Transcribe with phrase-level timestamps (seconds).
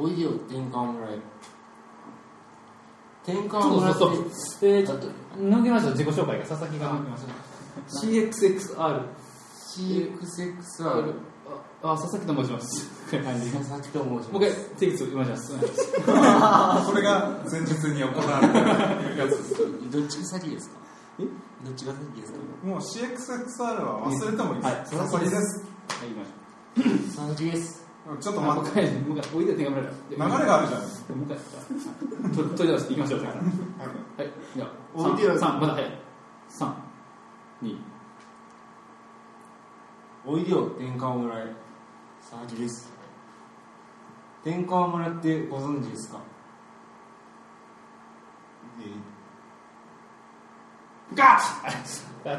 [0.00, 1.18] おいでよ天川村へ
[3.26, 4.24] 天川そう村ってそうそう
[4.68, 5.06] えー、ちょっと
[5.38, 6.46] 抜けましょう自己紹介が。
[6.46, 7.30] 佐々木が抜けましょう
[8.10, 9.02] CXXR
[9.76, 11.14] CXXR
[11.82, 12.88] ああ佐々木と申します。
[13.10, 15.46] 佐々木と申しますもう一回テイク2お願いします
[16.86, 18.58] それが前日に行われた
[19.22, 19.90] やつです。
[19.90, 20.76] どっちが先ですか？
[21.20, 21.24] え？
[21.64, 22.38] どっちが先ですか？
[22.64, 24.74] もう CXXR は忘れてもいいはい。
[24.76, 25.64] です佐々木です。
[25.88, 26.98] はい行きましょう。
[27.06, 27.79] 佐々木です
[28.20, 28.82] ちょっとあもう待って。
[28.82, 29.76] 一回もう一回おいでよ手が流
[30.38, 30.80] れがあるじゃん。
[30.80, 30.86] も
[31.22, 31.38] う一回
[32.36, 33.20] と取り出していきましょう。
[33.20, 33.30] はい。
[34.56, 35.90] じゃあおいでよ3まだ早い。
[36.48, 36.72] 3
[37.62, 37.76] 2
[40.26, 40.70] おいでよ。
[40.78, 41.46] 天川村へ。
[42.20, 42.92] 佐々木です。
[44.44, 46.18] 天川村ってご存知ですか？
[48.80, 49.09] ガッ
[51.14, 51.60] ガッ
[52.24, 52.38] 何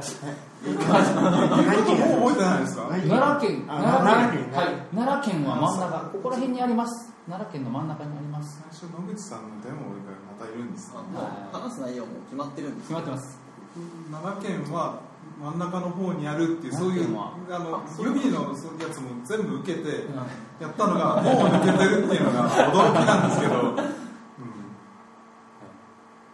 [1.86, 5.44] 県もう覚えてないですか何奈良県あ奈良県奈良県はい奈良県。
[5.46, 7.12] は真ん中ここら辺にあります。
[7.28, 8.62] 奈良県の真ん中にあります。
[8.70, 12.88] 最初野口さんのデモがまたいるんですあもう話す内容も決まってるんです。
[12.90, 13.40] 決まってます。
[14.12, 15.02] 奈良県は
[15.40, 20.06] 真ん中の方にあるっていうそういうあの指のそういうやつも全部受けて
[20.60, 23.76] やったのがもう抜けてるっていうのが驚きなんですけど、うん、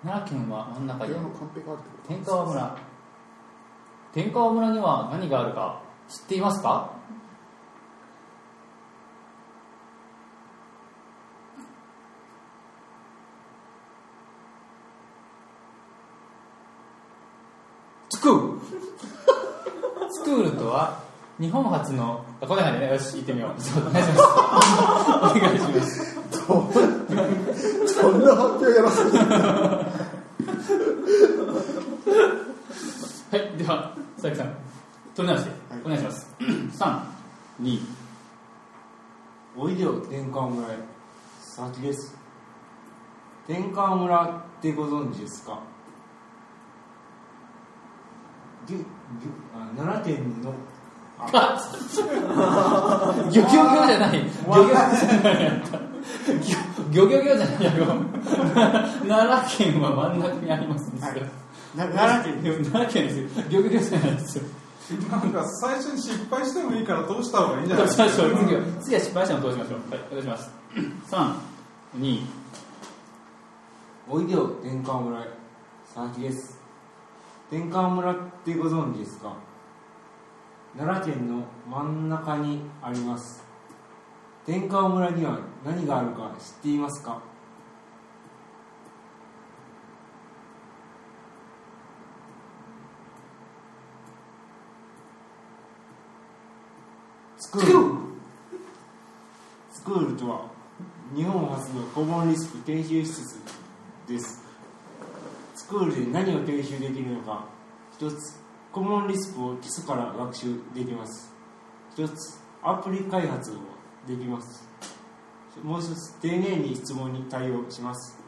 [0.04, 1.14] 奈良県は真ん中に。
[2.08, 2.78] 天川村。
[4.14, 6.92] 天川村には何があるか知っていますか？
[18.10, 18.60] スクール
[20.10, 21.04] スクールとは
[21.40, 22.90] 日本初のあこんな感じね。
[22.90, 23.62] よし行ってみよう。
[23.62, 24.22] そうお願いします。
[24.22, 26.16] お願いします
[27.94, 29.18] そんな発表やらせて。
[33.30, 34.56] はい、では、佐々木さん、
[35.16, 35.52] 取り直して、
[35.84, 36.00] お願い。
[36.00, 36.36] します。
[36.40, 37.02] 3、
[37.62, 37.80] 2、
[39.58, 40.78] おいでよ天川村へ。
[41.44, 42.16] 佐々木です。
[43.48, 45.60] 天川村ってご存知ですか？
[48.68, 48.86] ぎゅぎゅ
[49.56, 50.54] あ奈良県の
[53.32, 54.12] ギョギョギョじゃない。
[54.12, 55.78] ギョギョじゃないやった。
[55.78, 57.86] ギョギョギョじゃないやろ。
[59.08, 61.24] 奈良県は真ん中にありますんですよ。
[61.76, 63.44] な奈良県でも 奈良県ですよ。
[63.50, 64.44] ギョギョギョじゃないですよ。
[65.12, 68.24] なんか最初に失敗してもいいから通した方がいいんじゃどないうですか。
[68.24, 69.80] 次は、次は失敗したのを通しましょう。
[69.92, 70.52] はい、お願いします。
[71.12, 71.34] 3、
[72.00, 72.22] 2、
[74.10, 75.24] おいでよ天川村へ
[75.94, 76.58] 佐々木です
[77.52, 79.34] 天川村ってご存知ですか？
[80.76, 83.44] 奈良県の真ん中にあります。
[84.46, 87.22] 天川村には何があるか知っていますか？
[97.38, 97.98] スクール。
[99.72, 100.46] スクールとは
[101.16, 103.40] 日本初のコモンリスク研修施設
[104.08, 104.44] です。
[105.56, 107.46] スクールで何を研修できるのか
[107.94, 108.40] 一つ
[108.72, 111.34] コモンリスクを基礎から学習できます。
[111.94, 113.56] 一つアプリ開発を
[114.08, 114.68] できます。
[115.64, 118.20] もう一つ丁寧に質問に対応します。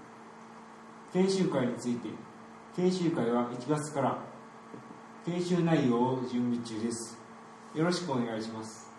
[1.14, 2.10] 研修会について
[2.76, 4.18] 研修会は1月から
[5.26, 7.18] 研修内容を準備中です。
[7.76, 8.90] よろしくお願いします。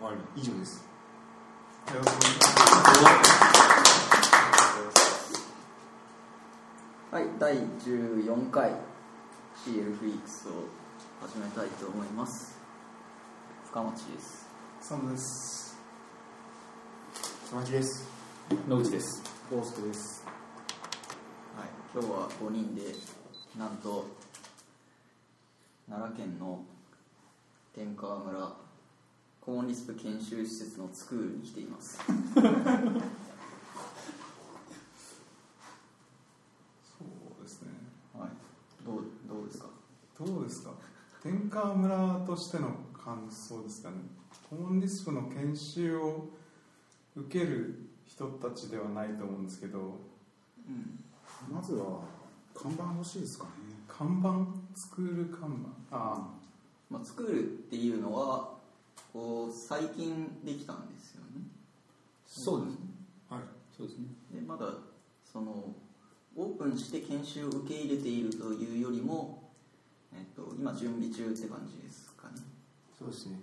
[0.00, 0.42] 終わり。
[0.42, 0.88] 以上です。
[1.88, 3.49] よろしくお願いします。
[7.10, 8.70] はい第14回
[9.66, 10.52] CL フリークスを
[11.20, 12.58] 始めたいと思います。
[13.66, 14.46] 深町です。
[14.80, 15.76] サムです。
[17.42, 18.08] 佐々木です
[18.68, 19.22] 野口です。
[19.50, 20.24] ゴーストです。
[21.56, 22.82] はい今日は5人で
[23.58, 24.06] なんと
[25.88, 26.60] 奈良県の
[27.74, 28.52] 天川村
[29.40, 32.12] コモンリスク研修施設のスクールに来ています そ
[37.02, 37.68] うですね
[38.16, 38.28] はい
[38.84, 39.66] どうどうですか
[40.20, 40.72] どうですか？
[41.22, 43.96] 天川村としての感想ですかね？
[44.50, 46.28] コモンリスクの研修を
[47.16, 49.78] 受ける人たちではないと思うんですけど。
[49.78, 51.02] うん。
[51.50, 52.02] まずは
[52.54, 53.50] 看板欲しいですかね。
[53.88, 54.46] 看板？
[54.74, 55.48] スクール看
[55.90, 55.96] 板？
[55.96, 56.28] あ
[56.90, 58.58] まあ、スクールっていうのは
[59.14, 61.46] こう最近できたんですよね。
[62.26, 62.80] そうですね。
[63.30, 63.40] はい。
[63.74, 64.04] そうですね。
[64.34, 64.66] でまだ
[65.24, 65.72] その
[66.36, 69.39] オープンして研修を受け入れているというよりも、
[70.12, 72.42] えっと、今準備中って感じですかね。
[72.98, 73.40] そうですね。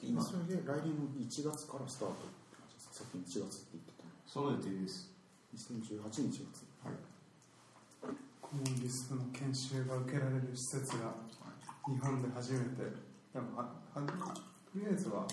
[0.00, 0.22] で今。
[0.22, 2.14] それで来年の1月からスタート。
[2.14, 4.10] って感じですかさっきの1月って言ってたの。
[4.26, 5.10] その予定です。
[5.54, 6.68] 2018年1月。
[8.40, 11.12] コモンリスクの研修が受けられる施設が
[11.86, 13.08] 日本で初めて。
[13.34, 15.26] でもははとりあえずは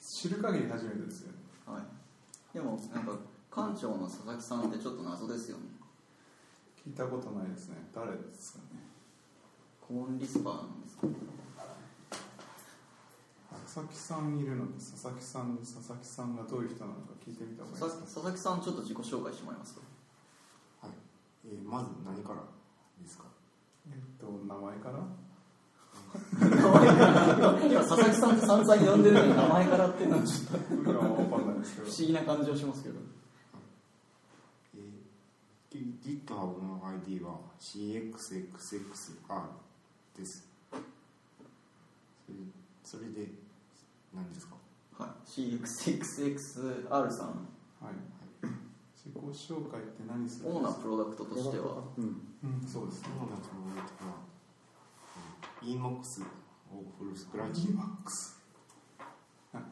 [0.00, 1.38] 知る限り初めてですよね。
[1.64, 1.98] はい。
[2.52, 3.12] でもなんか
[3.50, 5.64] 館長の佐々木さんってちょっと謎ですよね
[6.88, 7.76] 聞いたことないですね。
[7.94, 8.80] 誰ですかね。
[9.86, 11.06] コモンリスパーなんですか
[13.68, 18.24] 佐々木さんいるので佐々木さんに佐々木さんがどういう人なのか聞いてみた方がいい佐ですか。
[18.24, 19.74] 佐々木さんちょっと自己紹介してもらえます。
[19.74, 19.80] か
[20.80, 20.92] はい、
[21.52, 23.24] えーまず何からですか？
[23.92, 25.04] えっと名前から？
[27.68, 30.56] 今佐々木さんって散々呼んでるのに名前からっていうのはちょっと
[30.88, 32.96] 不思議な感じはしますけど。
[32.96, 33.17] え
[36.02, 39.42] GitHub の ID は CXXXR
[40.16, 40.48] です
[42.26, 42.38] それ
[42.84, 43.30] それで
[44.14, 44.56] 何ですか
[44.98, 47.94] はい CXXXR さんはい
[48.96, 52.04] 自己紹介って何するん主なですかプロダクトとしてはうん
[52.44, 54.10] うんそうです主なプロダクトは、
[55.62, 56.22] EMOX
[56.72, 57.78] をフルスクラッチ EMAX
[59.54, 59.62] あ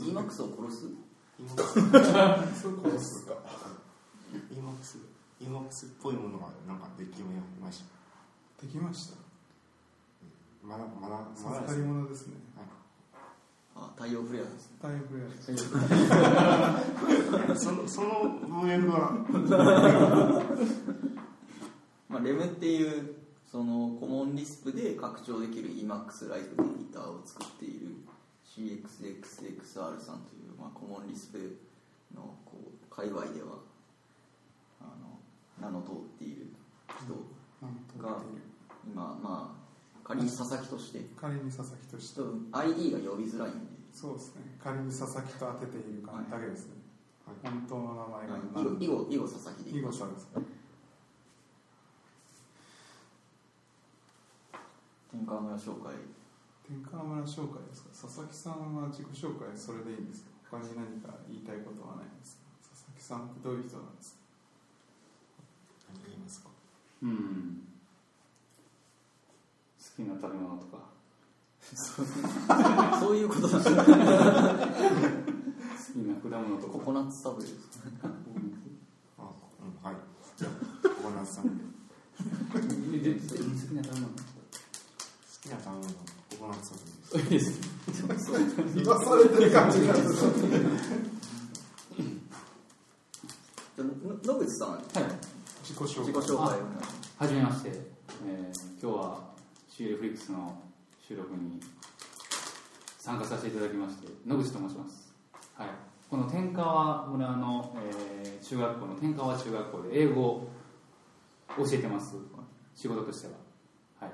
[0.00, 0.86] EMAX を殺す
[1.40, 1.56] EMOX
[2.60, 2.90] そういうこ
[5.42, 7.86] とですか EMOX EMOX っぽいものがなんかできました。
[8.66, 9.14] できました。
[10.62, 11.76] まだまだまだです。
[11.76, 12.34] ねり物ですね。
[13.74, 14.76] あ太陽フレアですね。
[14.82, 15.34] 大フレアで
[17.56, 17.64] す。
[17.64, 19.12] そのその文脈は。
[22.08, 23.14] まあ、レムっていう
[23.50, 27.96] そのコモンリスプで拡張できる EMAX ライフエディターを作っている。
[28.52, 31.56] CXXXR さんという、まあ、コモンリスプ
[32.14, 33.56] のこう界隈では
[35.62, 36.50] 名の通っている
[36.98, 37.14] 人
[38.02, 38.18] が
[38.84, 39.62] 今まあ
[40.02, 40.98] 仮に佐々木として。
[41.16, 42.20] 仮に佐々木として。
[42.50, 43.58] ID が呼びづらいんで、
[43.94, 44.42] そうですね。
[44.58, 46.74] 仮に佐々木と当てている感だけですね、
[47.42, 48.32] 本当の名前が。
[48.34, 49.78] はい、囲碁囲碁囲碁佐々木で。
[49.78, 50.40] 囲碁さんですか
[55.12, 55.94] 天川村紹介。
[56.66, 57.90] 天川村紹介ですか？
[58.08, 60.30] 佐々木さんは自己紹介それでいいんですか？
[60.50, 62.42] 他に何か言いたいことはないんですか？
[62.74, 64.21] 佐々木さんってどういう人なんですか？
[66.22, 66.48] ますか？
[67.02, 67.62] うん。
[69.78, 70.82] 好きな食べ物とか。
[73.00, 73.58] そういうことだ。
[73.58, 73.64] 好き
[75.98, 76.72] な果物とか。
[76.72, 78.08] ココナッツサブレですか
[79.18, 79.96] あ、うん、はい。
[80.36, 81.64] じゃあココナッツさんで
[82.52, 82.66] 好で
[82.98, 83.34] でで好き
[83.74, 84.08] な食べ物。
[85.42, 85.82] きな食べ物。
[86.30, 86.72] ココナッツ
[87.12, 90.32] 言わされてる感じがする
[94.24, 94.82] 野口さんはい
[95.62, 96.12] 自己紹介。
[96.12, 96.58] 紹介
[97.18, 97.70] はじめまして、
[98.26, 99.20] えー今日は
[99.70, 100.60] CL フリックスの
[101.00, 101.60] 収録に
[102.98, 105.14] 参加させていただきまして野口と申します、
[105.54, 105.68] はい、
[106.10, 107.72] この天川村の、
[108.24, 110.48] えー中学校の天川中学校で英語を
[111.56, 112.16] 教えてます。
[112.74, 113.34] 仕事としては。
[114.00, 114.12] はい。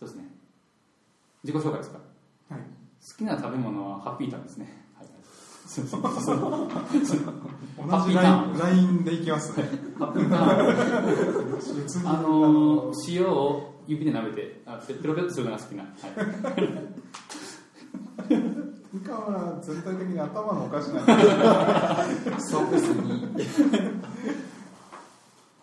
[0.00, 0.24] そうですね。
[1.44, 1.98] 自己紹介ですか？
[2.48, 2.60] はい。
[2.60, 4.87] 好きな食べ物はハッピーターンですね、
[5.68, 7.18] はい、そうそう。
[7.78, 9.68] 同じラインラインでいきますね。
[10.00, 10.06] あ
[12.22, 15.92] のー塩を指で舐めてあペペロペロするのが好きな、はい、
[18.92, 21.00] 天川村全体的に頭のおかしな
[22.38, 23.02] そうですね。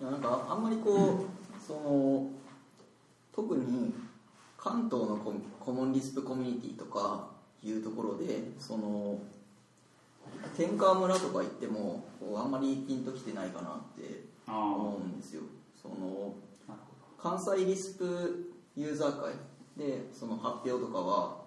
[0.01, 2.29] なんかあんまりこうその
[3.35, 3.93] 特に
[4.57, 5.17] 関東の
[5.59, 7.27] コモンリスプコミュニティとか
[7.63, 9.19] いうところでその
[10.57, 15.41] 天川村とか行ってもこうあんまりピンときてないかなってあ思うんですよ。
[15.81, 16.35] その
[17.17, 19.33] 関西リスプユーザー会。
[19.77, 21.37] でその発表とかは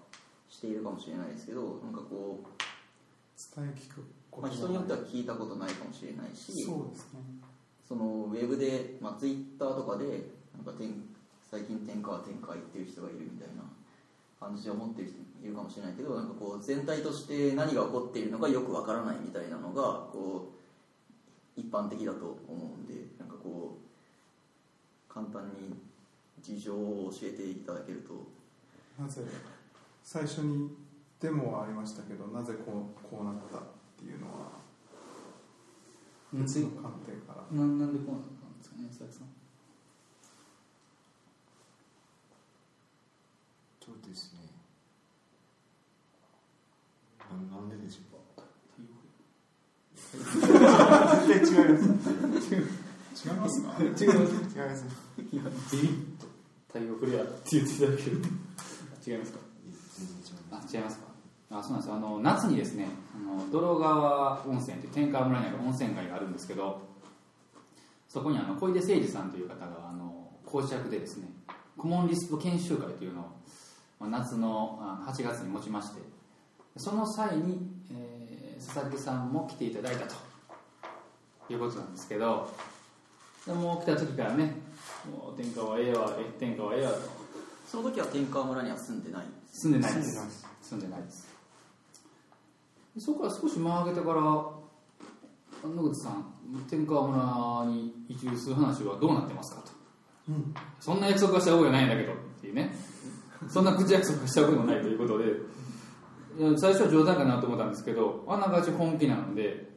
[0.50, 2.47] しているかもしれないですけどなんかこう、
[3.56, 7.20] 伝え聞くこまあ、人によっては聞いたことないかもしれないしそうですね。
[7.87, 10.92] そのウェブで、まあ、ツイッターとかでなんか天
[11.50, 13.64] 最近天下は天下行ってる人がいるみたいな
[14.40, 20.52] 感じで思ってる人いるかもしれないけどなんかこう全体として何が起こっているのかよくわからないみたいなのがこ
[21.57, 25.75] う一般的だと思うんでなんかこう簡単に
[26.40, 28.38] 事情を教えていただけると。
[29.00, 29.23] なぜ
[30.02, 30.71] 最初に
[31.21, 33.61] デモはありましたけどなぜこうこうなったっ
[33.97, 34.59] ていうのは
[36.33, 37.57] 別の観点から。
[37.57, 39.28] ななんでこうなったんですかね佐々木さん
[43.80, 44.40] そうですね
[47.50, 48.45] なんででしょうか
[51.26, 52.54] 絶対違います。
[53.26, 53.68] 違いますか？
[53.83, 54.85] 違います違います
[55.23, 55.90] ビビッ
[56.21, 56.26] と
[56.68, 58.23] 太陽フレアって言っていただける
[59.07, 59.38] 違いますか？
[59.99, 60.99] 全然違いまあ違います。
[60.99, 61.09] か
[61.50, 66.83] あそうなんですよあの夏にですねあの泥川温泉という天川村にある温泉街があるんですけど
[68.07, 71.28] そこにあの小出誠二さんという方があの講師役でですね
[71.76, 73.25] コモンリスプ研修会というのを、
[74.00, 76.00] まあ、夏のあ8月に持ちまして
[76.78, 80.14] その際に、えー佐々木さんも来ていただいたと。
[81.50, 82.50] いうことなんですけど
[83.47, 84.56] でもう来た時からね
[85.11, 86.99] もう天下はええわえ天下はええわと。
[87.66, 89.23] その時は天川村には住んでない？
[89.52, 90.47] 住んでないです。
[90.61, 91.26] 住んでないです。
[92.99, 96.25] そこから少し間を空けてから野口さん
[96.68, 99.68] 天川村に移住する話はどうなってますかと、
[100.80, 102.75] そんな約束はした覚えはないんだけどっていうね。
[103.49, 105.25] そんな口約束はした覚えもないということで
[106.57, 109.68] 最初は冗談かなと思ったんですけどあながち本気なので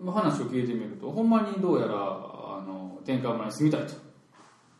[0.00, 3.94] まあ話を聞いてみるとほんまにどうやらあの天川村に住みたいと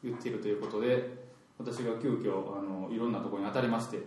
[0.03, 1.29] 言っているということで
[1.59, 3.99] 私が急遽あのいろんなところに当たりまして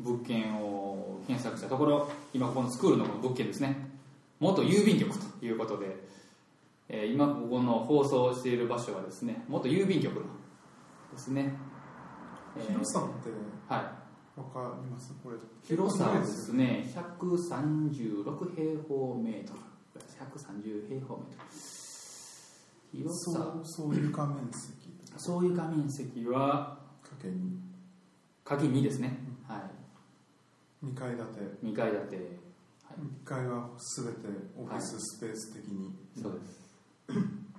[0.00, 3.90] 物件を検索したところ今ここのスクールのこの物件ですね。
[4.40, 5.86] 元郵便局ということで、
[6.88, 10.22] えー今ここの放送している場所はですね元郵便局の
[11.12, 11.54] ですね、
[12.56, 13.30] えー広さって
[13.72, 14.01] はい
[14.34, 15.12] わかります？
[15.22, 15.36] これ。
[15.62, 16.90] 広さはですね。
[16.94, 19.60] 136平方メートル。
[20.00, 21.50] 130平方メートル。
[22.92, 24.72] 広そさうそういう画面積。
[25.18, 27.60] そういう画面積はかけに
[28.44, 29.70] 鍵2ですね、は
[30.82, 31.66] 2階建て。
[31.66, 32.16] い、2階建て、
[32.84, 34.20] はい、1階は全て
[34.58, 35.94] オフィススペース的に。
[36.20, 37.51] そうです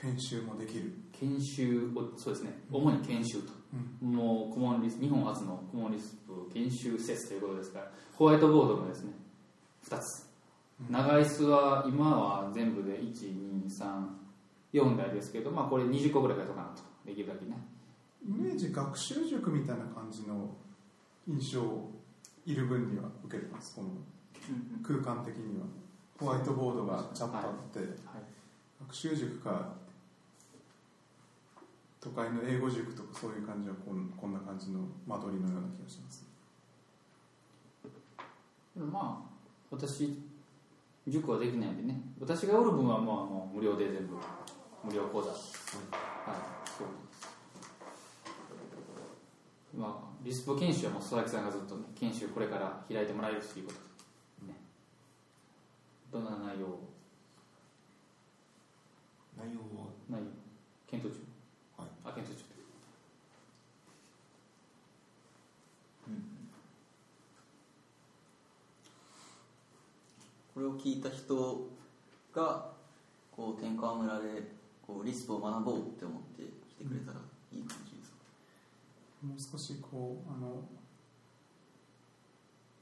[0.00, 2.62] 研修もできる、研修をそうですね。
[2.70, 3.52] 主に研修と、
[4.00, 9.12] もうコモンリス日本初のコモンリスプ研修施設ということですからホワイトボードもですね
[9.84, 10.28] 2つ。
[10.88, 17.58] 長椅子は今は全部で1234台ですけど、まあ、これ20個ぐらい増やそうかなとできるだけね。
[18.24, 20.54] イメージ学習塾みたいな感じの
[21.26, 21.90] 印象を
[22.46, 23.88] いる分には受けてますこの
[24.82, 25.66] 空間的には。
[26.20, 27.88] ホワイトボードがちゃんとあって、はい。
[28.80, 29.74] 学習塾か
[32.00, 36.24] 都会の英語塾とかそういう感じはこんこんな感じの間取りのような気がします。
[38.76, 39.30] でもまあ
[39.70, 40.22] 私
[41.08, 42.00] 塾はできないんでね。
[42.20, 44.16] 私がおる分はまあもう無料で全部
[44.84, 45.30] 無料講座。
[45.30, 45.38] はい。
[46.66, 46.86] そう。
[49.76, 53.78] まあリスプ研修はもう佐々木さんがずっとね研修これから開いてもらえるということ
[54.46, 54.60] で、ね、
[56.12, 56.88] どんな内容を？
[59.36, 59.88] 内容は？
[60.08, 60.26] 内容。
[60.86, 61.27] 検討中
[62.08, 62.48] あ検討中
[70.58, 71.68] これを聞いた人
[72.34, 72.72] が
[73.30, 74.42] こう天川村で
[74.84, 77.20] こうリスプを学ぼうって思って来てくれたら
[77.52, 78.16] いい感じですか、
[79.24, 80.48] もう少しこうあの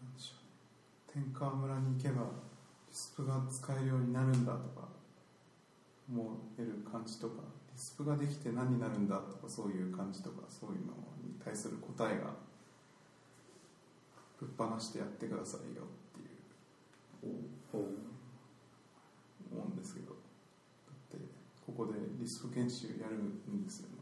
[0.02, 0.14] なん。
[0.14, 4.47] でしょう天川村に行けばリスプが使えるようになるん。
[4.47, 4.88] だとか
[6.11, 7.42] 思える感じとか
[7.76, 10.92] スプができて何になるんだとかそういう感じとかそういうの
[11.23, 12.30] に対する答えが
[14.40, 15.87] ぶっ放してやってくださいよっ
[17.23, 17.35] ていう
[19.52, 20.12] 思うんですけどだ
[21.16, 21.25] って
[21.66, 23.97] ここでリスプ研修やるんですよね。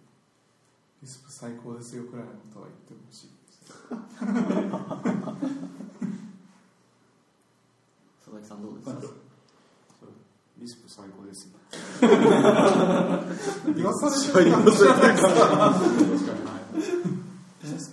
[1.02, 3.30] リスプ最高ですよくらいのことは言ってほしい
[8.18, 9.23] 佐々木さんどうですか？
[10.64, 11.50] リスプ最高ですよ。
[13.76, 15.14] 言わされてる感じじゃない。
[15.14, 15.26] です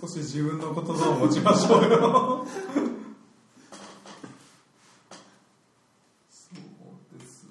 [0.00, 2.46] もう少し自分の言葉を持ちましょうよ。
[6.30, 6.52] そう
[7.18, 7.50] ですね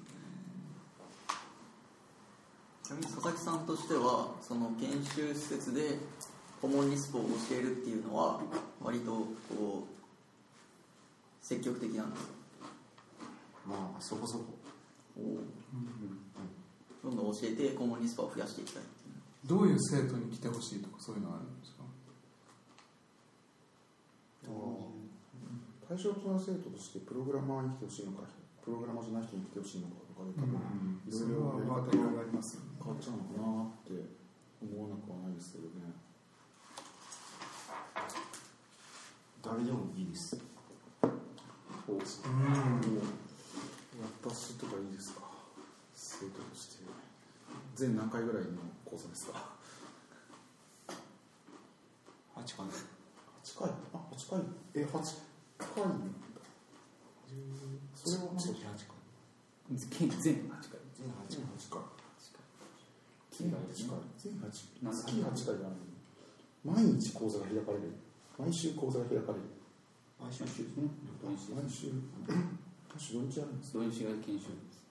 [2.82, 5.98] ちなみに佐々木さんとしてはその研修施設で
[6.60, 7.28] コモンリスプを教
[7.60, 8.40] えるっていうのは
[8.82, 9.28] 割とこ
[9.86, 9.90] う
[11.40, 12.30] 積極的なんですか？
[13.68, 14.46] まあそこそこ
[15.16, 17.16] どん。
[17.16, 17.32] どん。
[17.32, 18.88] 教えてコモンリスプを増やしていきたいいう
[19.48, 21.60] どういう生徒に来てほしいとかそういうのはあるん。
[21.60, 21.82] ですか
[25.92, 28.24] 対象となる生徒としてプログラマーに来てほしいのか
[28.64, 30.56] プログラマーじゃない人に来てほしいのかとかで多分
[31.04, 33.92] いそろいろれはやり方がまあいろいろあります変わっちゃうのかなって
[34.64, 35.92] 思わなくはないですけどね
[39.44, 40.40] 誰でもいいです
[41.84, 43.31] うん。
[44.02, 45.22] 私とかいいですか？
[45.94, 46.82] 生徒として。
[47.76, 48.50] 全何回ぐらいの
[48.84, 49.52] 講座ですか
[52.36, 52.68] ？8かな
[53.44, 53.70] 8回？
[53.92, 54.40] あ8回。
[54.74, 55.02] え8回。
[57.94, 58.94] それはなんか月8か
[59.70, 60.20] 全全8回。
[60.94, 62.40] 全8全か8回。
[63.32, 63.54] 全8
[63.88, 63.98] 回。
[64.18, 65.62] 全8なんか月8回。
[65.62, 65.76] がある
[66.64, 67.92] 毎日講座が開かれる。
[68.38, 69.44] 毎週講座が開かれる。
[70.20, 70.44] 毎週。
[70.44, 71.92] 毎週
[72.98, 74.82] 土日あるんです土日が研修です。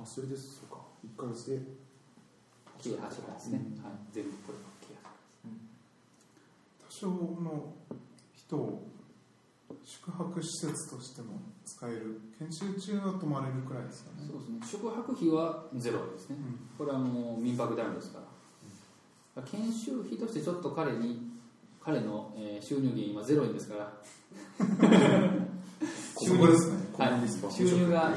[0.00, 0.56] あそれです。
[0.56, 0.80] そうか。
[1.04, 1.58] 1ヶ月で
[2.82, 3.92] 計8回ですね、はい。
[4.12, 5.52] 全部これが計8回
[6.80, 7.06] 多町
[7.42, 7.74] の
[8.34, 8.88] 人を
[9.84, 12.20] 宿泊施設としても使える。
[12.38, 14.26] 研修中は泊まれるくらいですかね。
[14.26, 14.60] そうですね。
[14.64, 16.36] 宿泊費はゼロですね、
[16.78, 18.20] これはもう民泊ダウンですか
[19.36, 21.29] ら、研修費としてちょっと彼に
[21.82, 23.92] 彼の、えー収入源今ゼロ円ですから。
[26.22, 26.78] 収入ですね。
[26.98, 28.14] はい、収入が、はい、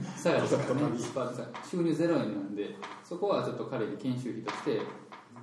[0.16, 2.74] 下がりですからね、1%収入ゼロ円なんで、
[3.04, 4.80] そこはちょっと彼に研修費として、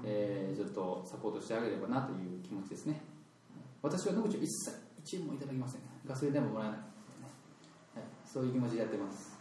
[0.03, 3.03] えーちょっとサポートしてあげればなという気持ちですね。
[3.83, 4.72] 私は野口を一切
[5.03, 5.81] 1円もいただきません。
[6.07, 6.88] ガソリン代ももらえない、はい。
[8.25, 9.38] そういう気持ちでやってます。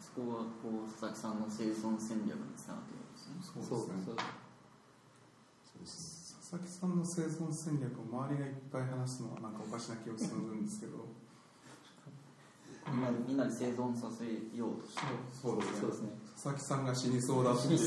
[0.00, 3.64] そこはこう佐々木さんの生存戦略につながっているんですね。
[3.66, 4.02] そうですね。
[4.04, 4.16] そう
[6.48, 11.04] 佐々木さんの生存戦略を周りがいっぱい話すのはなんかおかしな気がするんですけど。
[12.88, 14.24] みんなみんなで生存させ
[14.56, 15.02] ようとして
[15.42, 16.08] そうですそうですね。
[16.32, 17.80] 佐々木さんが死にそうだっていう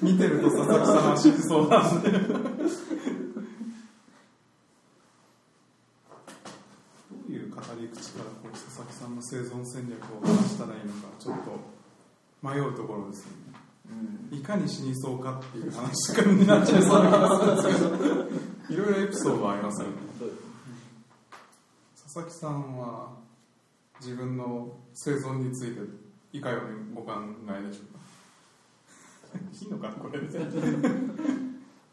[0.00, 2.10] 見てると佐々木さんは死にそうなんで。
[2.14, 2.18] ど
[7.28, 11.58] ういう語り口からこう佐々木さんの生存戦略を話したらいいのかちょっと
[12.48, 13.36] 迷うところですよね。
[13.56, 13.61] うん
[14.30, 19.94] いかに死にそうかっていう話とかになっちゃいそうな気がするんですけどいろいろエピソードはありますよね
[22.02, 23.10] 佐々木さんは
[24.00, 25.80] 自分の生存について
[26.32, 27.12] いかようにご考
[27.48, 29.38] えでしょうか？
[29.64, 30.26] いいのかなこれで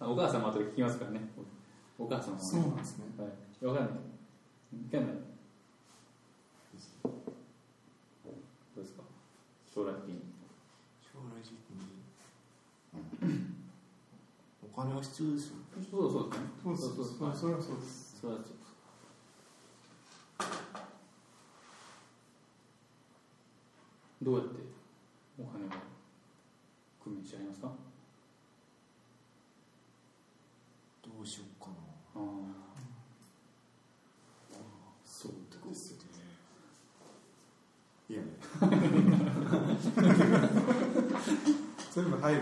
[0.02, 1.22] お母様と聞きますからね。
[1.98, 3.26] お母様はねそうなんですねは
[3.62, 3.66] い。
[3.66, 3.94] わかんない。
[3.94, 4.00] わ
[4.92, 5.16] かんない。
[7.04, 8.32] ど
[8.78, 9.04] うですか？
[9.76, 10.22] 将来的に。
[11.04, 11.52] 将来的
[13.28, 13.36] に
[14.64, 15.56] お金は必要ですよ。
[15.92, 16.48] そうそうですね。
[16.64, 17.28] そうそうそう。
[17.30, 18.18] はいそれはそうです。
[18.22, 18.54] そうです。
[24.22, 24.56] どうやって
[25.40, 25.70] お金を
[27.04, 27.72] 工面してありますか？
[31.04, 31.74] どうしようかな。
[32.16, 32.20] あ
[35.06, 35.32] そう
[35.70, 35.98] ですよ
[38.10, 38.22] いや
[42.00, 42.42] 全部入る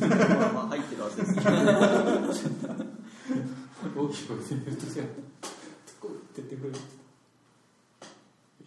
[0.00, 1.54] まあまあ入ってるはずですねあ
[3.96, 5.06] 大きい声で言うと違う
[6.00, 6.74] こうって言ってくれる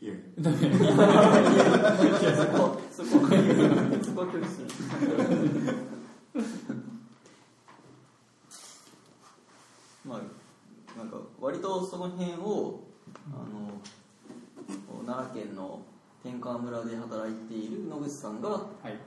[0.01, 0.57] いやダメ
[2.33, 4.67] そこそこそこは拒否する
[10.05, 12.83] まあなんか割とその辺を
[13.33, 13.81] あの
[15.05, 15.81] 奈良県の
[16.23, 18.97] 天川村で働いている野口さんがはい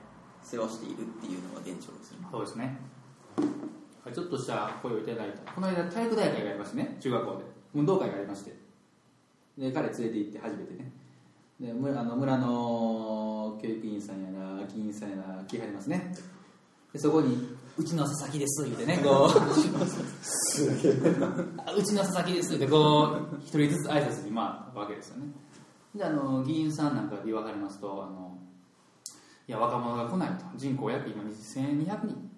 [0.43, 2.27] 世話しているっていうのが現状ですよね。
[2.31, 2.77] そうですね。
[4.03, 5.51] はいちょっとした声をいただいた。
[5.51, 7.43] この間体育大会がありましてね中学校で。
[7.75, 8.55] 運動会がありまして。
[9.57, 10.91] で彼連れて行って初めてね。
[11.59, 16.15] で村あの村の教育委員さんやら議員さんやら来はりますね。
[16.93, 19.39] でそこに「うちの佐々木です」言ってねこう。
[21.65, 25.27] あうちの佐々木ですってこう一人ずつ挨拶に回るわけですよね。
[25.93, 28.37] であの議員さんなんかで言わはりますとあの
[29.49, 30.45] いや若者が来ないと。
[30.55, 32.29] 人口約今1200人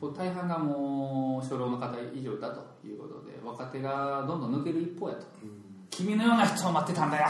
[0.00, 5.26] こう大半がもう初老の方以上だということで若手がどんどん抜ける一方やと。
[5.90, 7.28] 君のような人を待ってたんだよ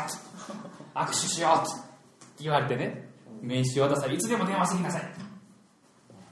[0.94, 1.00] と。
[1.00, 1.74] 握手しようと
[2.38, 3.10] 言われてね。
[3.40, 5.02] 名刺を渡されいつでも電話してきなさい。
[5.02, 5.10] って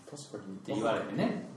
[0.08, 0.76] 確かに。
[0.76, 1.48] 言われてね。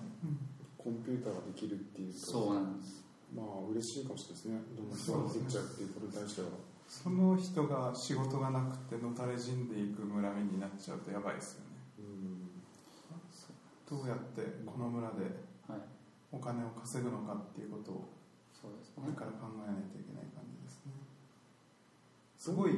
[0.80, 3.06] コンピューターができるっていうとそうなんです。
[3.36, 4.76] まあ嬉しいかもしれないですね。
[4.76, 6.47] どんな人が作っちゃうっていうことに対しては
[6.87, 11.65] その人が仕事がなくてのたれ死んでいく村民になっちゃうとやばいですよね。
[11.99, 13.97] うん。
[13.97, 15.23] どうやってこの村で
[15.67, 15.79] はい。
[16.31, 18.09] お金を稼ぐのかっていうことを
[18.95, 20.91] これから考えないといけない感じですね。
[22.39, 22.73] すごい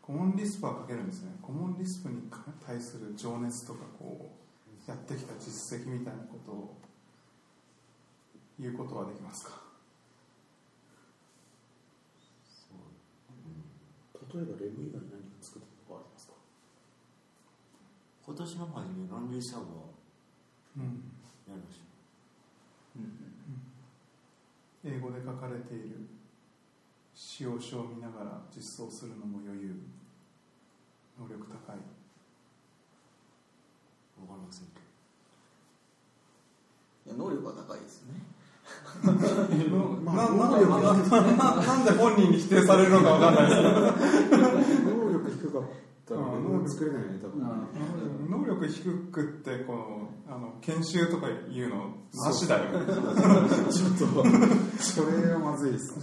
[0.00, 1.30] コモンリスプはかけるんですね。
[1.40, 2.22] コモンリスプに
[2.66, 4.32] 対する情熱とかこ
[4.86, 6.76] うやってきた実績みたいなことを
[8.58, 9.61] 言うことはできますか？
[14.32, 16.32] 例えばレム以外に何か作ったとかありますか？
[18.24, 19.70] 今年の初めランドリーサーバー
[20.78, 21.12] うん
[21.48, 21.84] やりました
[24.84, 26.06] 英語で書かれている
[27.14, 29.76] 使用書を見ながら実装するのも余裕
[31.20, 31.76] 能力高い。
[34.22, 34.80] わかりませんけ
[37.06, 38.20] いや能力は高いですよね
[39.04, 39.12] な
[41.76, 43.60] んで本人に否定されるのかわかんないです
[44.84, 45.62] 能力低かっ
[46.06, 47.42] たらうん作れないね多分
[48.30, 52.70] 能力低くってこのあの研修とかいうのなしだよ、ね
[53.72, 54.06] ちょっと
[54.78, 56.02] それはまずいですね、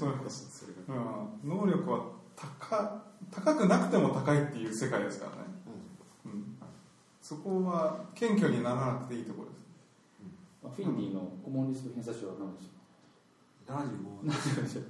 [1.44, 5.38] 能力は高高くなくても高いっていう世界ですからね、
[6.26, 6.58] うんうん、
[7.22, 9.49] そこは謙虚にならなくていいところ。
[10.76, 12.70] フィンディのコモンリスク偏差値は何でし
[13.68, 13.70] 75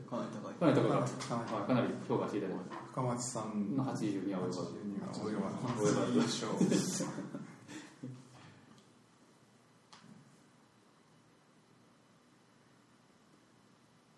[0.09, 0.53] かなり高い。
[0.55, 0.89] かなり高い。
[0.89, 7.05] かなはいかなり評価していただいて深町さんの80には及ばず80には及ば及ばず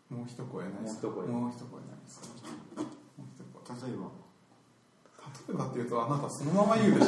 [0.10, 0.84] もう一声ない。
[0.84, 1.14] ですかも
[1.48, 1.94] う一声ない。
[1.94, 2.34] ですかも
[3.24, 4.12] う一声例えば
[5.48, 5.82] 例えばってい。
[5.84, 7.08] うとあなたそのまま言うでし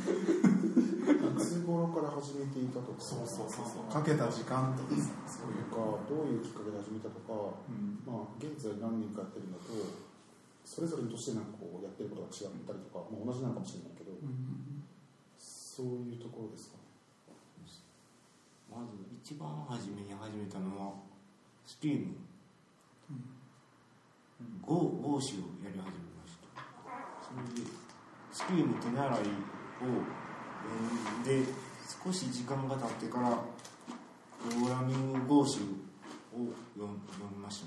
[0.00, 3.86] いつ頃から始めていたとかそうそうそうそう。
[3.86, 5.78] かけた時間とかさそういうか
[6.10, 8.02] どういうきっかけで始めたとか、うん。
[8.02, 9.70] まあ、現在何人かやってるのと
[10.66, 14.82] それぞれとしてなんかこうやってることが違ったりとか、まあ、同じなのかもしれないけど、うん
[15.38, 16.76] そういうところですか？
[18.68, 20.92] まず一番初めに始めたのは
[21.64, 22.20] スティーム。
[24.60, 26.60] ゴーゴーシをやり始めました。
[27.24, 27.66] それで
[28.30, 29.26] スティーム手習いを読
[31.18, 31.48] んで
[32.04, 33.30] 少し時間が経ってから
[34.48, 35.62] プログラミングゴーシを
[36.74, 36.92] 読
[37.32, 37.66] みました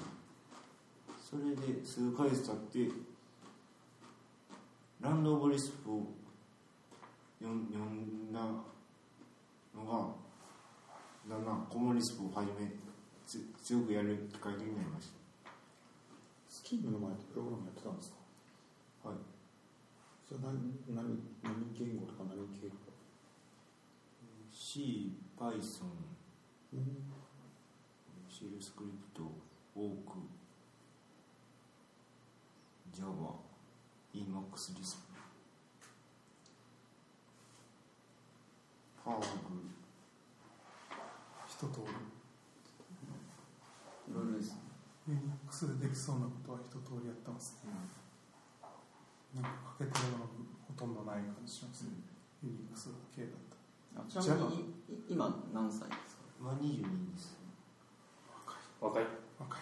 [1.30, 2.92] それで数ヶ月経って
[5.02, 6.08] ランド・オブ・リスプを
[7.42, 8.40] 読んだ
[9.76, 10.16] のが
[11.30, 12.72] だんだんコモンリスプを始め
[13.28, 15.10] つ強くやるきっかけになりまし
[16.50, 18.16] スキームの前ってプログラムやってたんですか？
[19.04, 19.18] たはい。
[20.28, 20.54] それ何
[20.90, 22.68] 何何言語とか何系
[24.74, 25.86] C、Python、
[26.74, 26.82] うん。
[28.28, 29.22] シェルスクリプト、
[29.76, 30.18] オーク、
[32.92, 33.38] Java、
[34.16, 35.14] Emacs リスプ、
[39.06, 39.24] パーグ、
[41.48, 41.84] 一通り。
[44.12, 44.58] いろいろですね
[45.08, 47.70] ユニックスでできそうなことは一通りやってますね、
[49.36, 50.26] なんかかけてるのが
[50.68, 51.90] ほとんどない感じしますね、
[52.42, 53.53] ユニックス系だったあ
[54.10, 54.74] ちなみに
[55.10, 56.24] 今何歳ですか？
[56.42, 56.82] まあ22
[57.14, 57.38] です。
[58.82, 59.04] 若い。
[59.40, 59.62] 若い。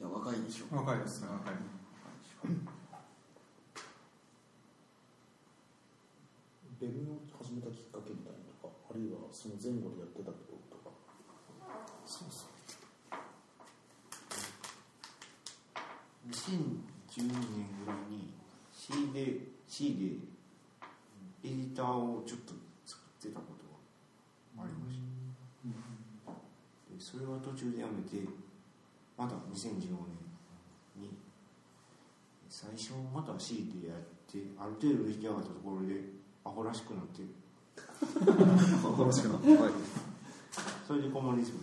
[0.00, 1.54] いや若いでしょ若いですね若い。
[6.80, 10.90] レミを始めたきっかけみたいなのとかあるいはその前後でやってたこととか。
[12.04, 12.48] そうそう。
[16.28, 18.33] 2010年ぐらいに
[18.84, 20.04] C で C で
[21.48, 22.52] エディターをちょっと
[22.84, 23.64] 作ってたこと
[24.60, 24.98] がありまし
[26.26, 26.32] た。
[26.92, 28.28] でそれは途中でやめて
[29.16, 31.16] また2015年に
[32.50, 33.98] 最初また C でやっ
[34.30, 35.94] てある程度出来上がったところで
[36.44, 37.22] アホらしくなって。
[38.04, 39.72] 楽しくなはい。
[40.86, 41.58] それでコモンリズム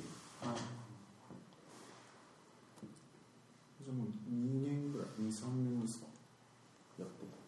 [3.80, 6.11] じゃあもう2年ぐらい23年ですか？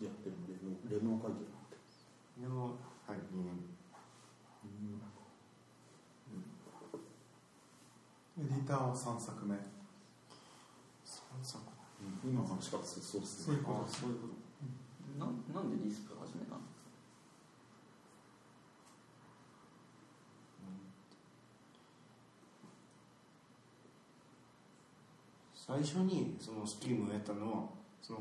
[0.05, 1.39] やってるんでレムレムを書いて。
[1.41, 1.77] るって
[2.41, 2.75] でも
[3.07, 3.17] はい。
[3.31, 3.53] 2年
[8.35, 9.53] エディターを3作目。
[9.55, 9.59] 3
[11.43, 11.61] 作
[12.23, 13.45] 今の話からするとそうですね。
[13.45, 14.33] そういうことあそういうこと。
[15.19, 15.25] な
[15.61, 16.61] なんでリスプ始めたの？
[25.53, 27.69] 最初にそのスキームをやったのは
[28.01, 28.19] その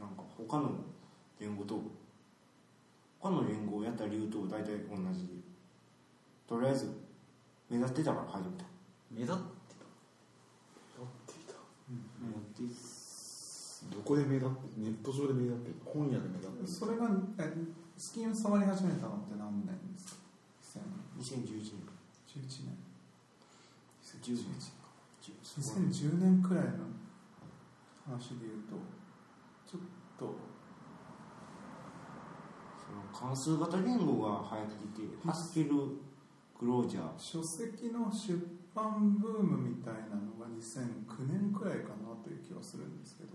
[0.00, 0.70] なんか他の
[1.38, 1.80] 言語と
[3.20, 5.26] 他の言語をやった理由と大体同じ。
[5.26, 5.32] で
[6.48, 6.90] とりあえず
[7.68, 8.64] 目立ってたから始めた
[9.10, 9.42] 目立って
[10.96, 11.54] やっていた。
[12.20, 17.52] 目立ってどこで目立ってネット上で目立ってる本屋で目立ってるそれがえ
[17.96, 20.80] スキーム触り始めたのって何年ですか
[21.18, 21.74] ？2011
[22.26, 22.78] 2011年。
[24.02, 24.78] 年10 2011年
[25.58, 26.70] 2010年くらいの
[28.06, 28.76] 話で言うと
[29.70, 29.80] ちょっ
[30.18, 30.34] と
[33.12, 35.70] 関数型言語が流行っていてハスケル
[36.58, 37.04] クロージャー。
[37.18, 38.34] 書籍の出
[38.74, 43.34] 版ブームみたいなのが2009年くらいかなという気はするんですけど。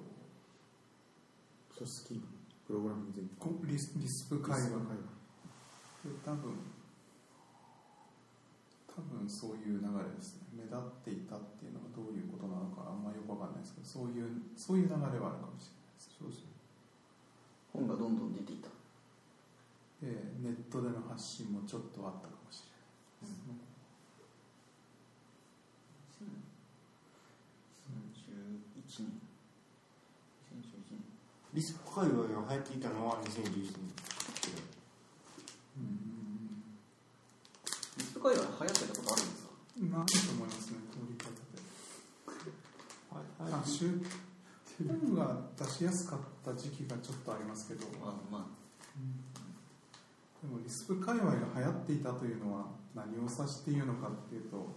[1.78, 2.24] そスキーム
[2.68, 3.68] プログラミング。
[3.68, 4.70] リスリスプ会話。
[4.70, 4.98] 会
[6.04, 6.54] で多分
[8.94, 10.48] 多分そういう流れですね。
[10.54, 16.12] 目立っていたっていうのがどういうことなのかあんまよくわかんないですけどそういうそういう流れはあるかもしれないです。
[16.20, 16.54] そうですね。
[17.74, 18.70] 本がどんどん出ていた
[20.04, 20.12] で
[20.44, 23.56] ネットでの発信もちょっとあったかもしれないですね、
[29.00, 29.24] 2011年
[30.60, 31.00] 2011年
[31.54, 33.96] リスク界隈が流行っていたのは2011年
[35.78, 36.64] うん
[37.96, 41.48] リスプ界隈流行ってたことあるんですかないと思いますね通り方で
[43.08, 43.88] はいあ出
[44.68, 48.64] テンが出しやすかった時期がちょっとありますけど、まあまあ
[50.44, 54.68] でもリスプ界隈が流行っていたというのは何を指して言うのかっていうと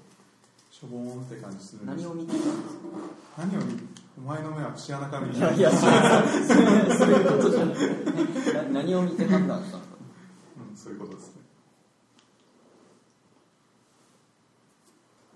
[0.70, 2.04] しょぼーんって感じするんです。
[2.04, 3.42] 何を見てたんですか？
[3.44, 3.80] 何を見
[4.18, 5.60] お前の目は節穴かみいたいなやい。
[5.60, 7.76] やそういうことじゃない。
[8.72, 9.96] な何を見て判断したんですか
[10.70, 11.42] うん、そういうことですね。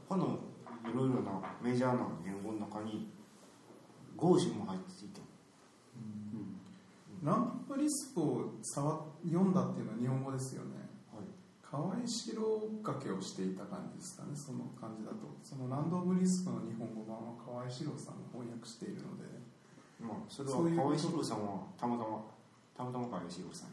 [0.08, 0.38] 他の
[0.84, 3.08] いろいろなメジャーな言語の中に
[4.16, 4.99] ゴーシュも入って
[7.22, 10.76] ランプリスプを触読んだっていうのは日本語ですよね。
[11.12, 11.26] はい。
[11.62, 12.40] 河合城
[12.82, 15.28] かけをしていた感じですかねその感じだと。
[15.42, 19.28] その Land of Lisp の日本語版は川合史朗さんが翻訳しているので。
[20.00, 20.76] まあそれはそういう。
[20.76, 22.24] 川合史朗さんはたまたま
[22.76, 23.68] たまたま川合史朗さん。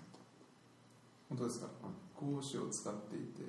[1.29, 1.67] 本当ですか？
[2.15, 3.43] Gauche を使っていて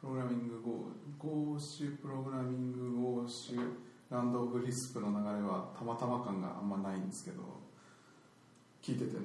[0.00, 0.86] プログラミング Gau
[1.20, 7.42] Gauche プログラミング Gauche Land of Lisp の流れはたまたま感があんまないんですけど
[8.82, 9.22] 聞いててね。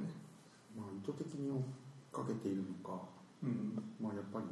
[0.78, 1.60] まあ、意図的に追っ
[2.13, 3.02] かけているのか、
[3.43, 3.74] うん。
[4.00, 4.46] まあ、やっぱり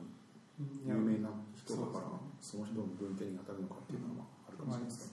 [0.86, 2.06] 有名な人だから
[2.42, 5.12] そその人の文献に当たるのかっていうのはまああるかもしれないです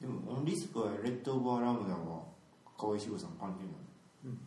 [0.00, 2.22] けど、でもオンリスプはレッド・オブ・ア・ラムダは
[2.76, 3.74] 河合志郎さん関係ない。
[4.26, 4.38] うん、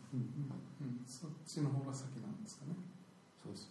[1.06, 2.74] そっちの方が先なんですかね。
[3.42, 3.70] そうです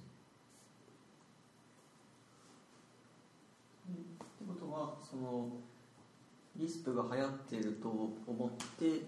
[3.88, 3.96] っ
[4.40, 5.50] てことはその
[6.60, 9.02] Lisp が流行っていると思って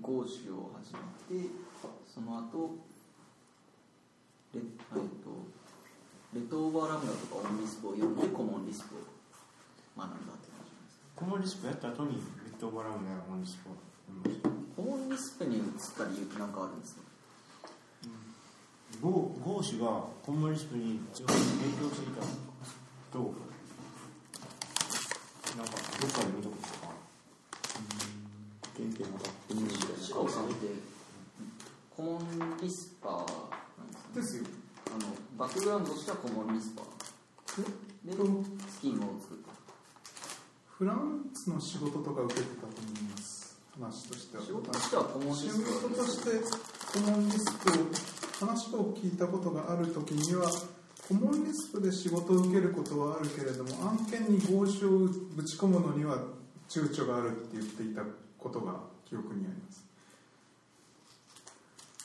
[0.00, 0.94] Gauche を始
[1.30, 1.48] めて
[2.12, 2.76] その後
[4.54, 4.64] レ,、えっ
[5.22, 5.30] と、
[6.34, 8.98] Let Over Lambda とか On Lisp を読んで Common Lisp を
[10.00, 10.96] 学んだって感じです。
[10.96, 14.48] か Common Lisp やった後に Let Over Lambda や On Lisp を読みました。
[14.76, 15.64] Common Lisp に移っ
[15.96, 17.02] た理由って何かあるんですか？
[19.02, 21.36] Gau Gauche が Common Lisp に影響
[21.92, 22.24] していた
[23.12, 23.34] と
[25.56, 26.92] なんかどっかで見たこととか。
[28.76, 29.96] 原点を当たってみるみたいな。
[30.04, 30.66] シロさんって
[31.96, 34.44] コモンリスパーなんですよ
[34.88, 36.86] あのバックグラウンドとしてはコモンリスパー。
[38.04, 39.52] でスキームを作った。
[40.76, 43.58] フランスの仕事とか受けてたと思います。
[43.80, 44.44] 話としては。
[44.44, 46.30] 仕事としてはコモンリ仕スパー事として
[46.92, 50.50] コモンリスプ話を聞いたことがある時には
[51.06, 56.18] コモンリスプで仕事を受けることはあるけれども案件に合詞をぶち込むのには
[56.68, 58.02] 躊躇があるって言っていた
[58.36, 59.86] ことが記憶にあります、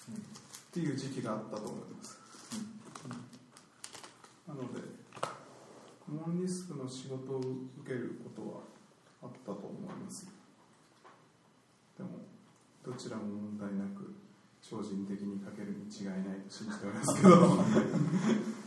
[0.10, 0.16] うん。
[0.18, 0.20] っ
[0.72, 2.20] ていう時期があったと思います、
[4.48, 4.82] なので
[6.06, 7.48] コモンリスプの仕事を受
[7.88, 8.60] けることは
[9.24, 10.28] あったと思います。
[11.98, 12.10] でも
[12.86, 14.14] どちらも問題なく
[14.62, 18.61] 超人的に書けるに違いないと信じておりますけど。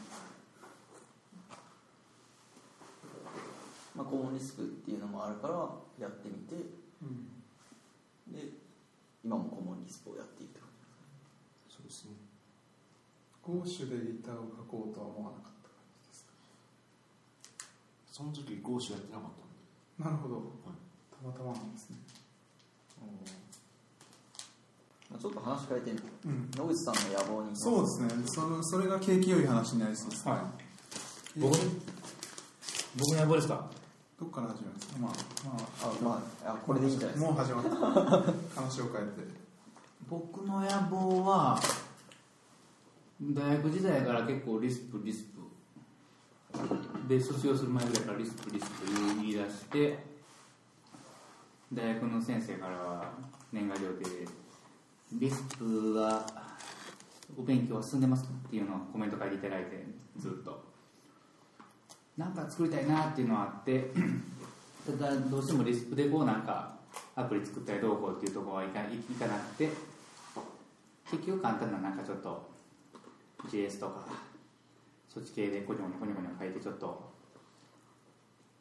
[3.94, 5.54] まあ、コモンリスクっていうのもあるから
[5.98, 6.56] やってみて。
[8.32, 8.40] で
[9.22, 10.52] 今もコモンリスクをやっている
[11.68, 12.12] そうですね。
[13.42, 16.24] ゴーシュでギターを書こうとは思わなかった感じです
[18.10, 20.40] その時ゴーシュやってなかったんでなるほど、い。
[21.12, 21.96] たまたまなんですね。
[25.10, 26.28] まあちょっと話変えてう。
[26.28, 26.50] ん。
[26.56, 27.50] 野口さんの野望に。
[27.54, 28.22] そうですね。
[28.26, 30.50] そのそれが景気良い話になりそうですね、は
[31.36, 31.56] 僕
[32.96, 33.70] 僕の野望ですか？
[34.24, 34.98] どっから始めますか？
[35.00, 35.12] まあ、
[35.82, 37.32] あまああこれでいいんじゃないですか？
[37.32, 37.70] もう始まった。
[38.60, 39.44] 話を変えて。
[40.08, 41.60] 僕の野望は
[43.20, 45.34] 大学時代から結構リスプリスプ。
[47.08, 48.86] で卒業する前ぐらいからリスプリスプ
[49.20, 49.98] 言い出して
[51.72, 53.12] 大学の先生からは
[53.52, 54.26] 年賀状で
[55.12, 56.24] リスプは
[57.36, 59.84] お勉強は進んでますかっていうのをコメント書いていただいて
[60.16, 60.64] ずっと
[62.16, 63.90] なんか作りたいなっていうのはあって
[64.86, 66.74] ただどうしてもリスプでこうなんか
[67.16, 69.70] アプリ作ったりどうこうっていうところはいかいかなくて
[71.10, 72.50] 結局簡単ななんかちょっと
[73.50, 74.06] JS とか
[75.08, 77.12] そっち系でコニョコニョコニョコニョ書いてちょっと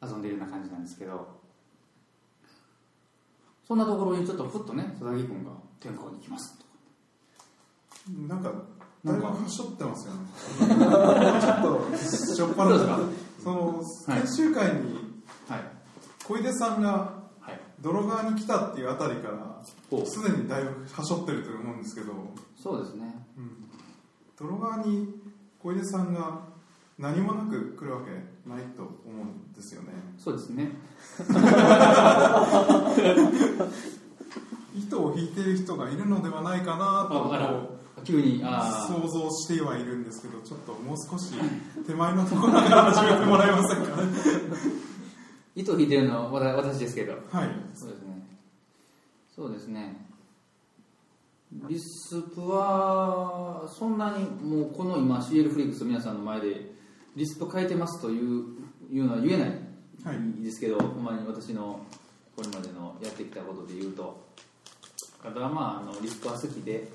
[0.02, 1.26] 遊んでるような感じなんですけど
[3.66, 6.70] そんなところにちょっとふっとね佐々木君が「天候に来ます」とか
[8.28, 8.52] なんか
[9.04, 10.20] だいぶはしょってますよね
[11.40, 13.12] ちょっとしょっぱなどう
[13.44, 13.84] そのは
[14.18, 15.60] い研修会にはい。
[16.24, 17.60] 小出さんがはい。
[17.80, 19.62] 泥川に来たっていうあたりから
[20.06, 22.14] すでにだいぶはしょってると思うんですけど、
[22.56, 23.14] そうですね。
[23.36, 23.68] うん、
[24.38, 25.20] 泥川に
[25.62, 26.40] 小出さんが
[26.98, 28.10] 何もなく来るわけ
[28.48, 29.88] ないと思うんですよね。
[30.18, 30.70] そうですね。
[34.76, 37.73] 糸を引いている人がいるのではないかなと
[38.04, 41.32] 急に想像してはいるんですけどちょっともう少し
[41.86, 44.08] 手前のところから始めてもらえませんかね。
[45.56, 47.12] 糸引いてるのは私ですけど。
[47.12, 47.50] はい。
[47.74, 48.26] そうですね。
[49.34, 50.06] そうですね。
[51.68, 56.74] リスプはそんなにもうこの今 CL フリックス皆さんの前で
[57.14, 58.44] リスプ変えてますという
[58.90, 59.50] いうのは言えない
[60.04, 60.42] はい。
[60.42, 61.80] ですけど、ほんまに私の
[62.36, 64.22] これまでのやってきたことで言うと。
[65.26, 66.86] あとはまああのリスプは好きで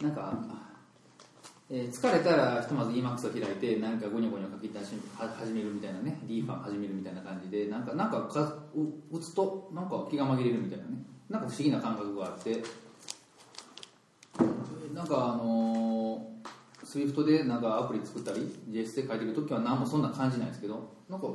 [0.00, 0.32] なんか、
[1.68, 8.42] えー疲れたらひとまず EMAX を開いてなんかゴニョゴニョ書き出し始めるみたいなね D ファン始めるみたいな感じでなんかなんかか
[8.74, 10.90] う打つとなんか気が紛れるみたいなね。
[11.28, 12.62] なんか不思議な感覚があって。
[14.94, 21.28] なんかあのー、SWIFT でなんかアプリ作ったり JS で書いてるときは何もそんな感じないですけどなんか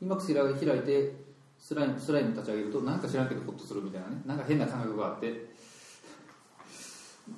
[0.00, 1.14] 今開いて
[1.58, 4.16] スライムスライム立ち上げるとなんか知らんけどホッとするみたいなね。
[4.26, 5.53] なんか変な感覚があって。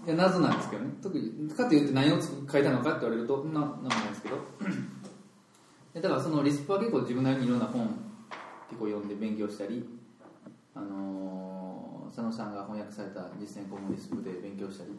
[0.06, 0.90] いや謎なんですけどね。
[1.02, 4.36] 特にかといって何を書いたのかって言われるとななんもないですけど。
[5.94, 7.86] だからそのリスプは結構自分なりにいろんな本
[8.68, 9.88] 結構読んで勉強したり
[10.74, 11.26] あのー
[12.16, 14.90] 佐野さんが翻訳された実践コモンリスプで勉強したり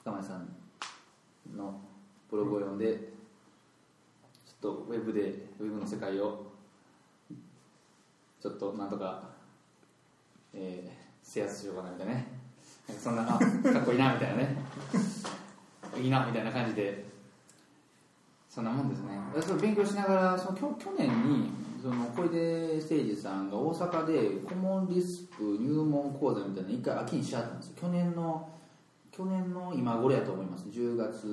[0.00, 0.48] 深前さん
[1.54, 1.78] の
[2.30, 3.02] ブログを読んでちょ
[4.54, 5.20] っとウェブで
[5.60, 6.46] ウェブの世界を
[8.40, 9.24] ちょっとなんとか、
[10.54, 10.90] えー、
[11.22, 12.37] 制圧しようかなみたいなね。
[12.96, 14.56] そんなかっこいいなみたいなね。
[15.96, 17.04] いいなみたいな感じで。
[18.48, 19.18] そんなもんですね。
[19.60, 27.74] 勉強しながらその去去年にその小出誠二さんが大阪でコモンリスク入門講座みたいなの一回秋にしちゃったんですよ。
[27.80, 28.48] 去年の
[29.12, 30.66] 去年の今頃やと思います。
[30.68, 31.26] 10月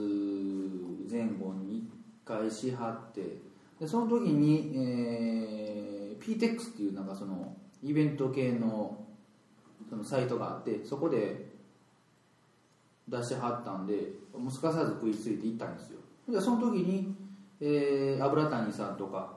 [1.09, 1.87] 前後に
[2.25, 3.21] 1回しはって。
[3.79, 9.04] でその時に、えー、PTEX っていうなんかそのイベント系の
[9.89, 11.53] そのサイトがあってそこで
[13.07, 13.93] 出してはったんで
[14.33, 15.99] もうすかさず食いついていったんですよ。
[16.29, 17.15] でその時に、
[17.61, 19.33] えー、油谷さんとか、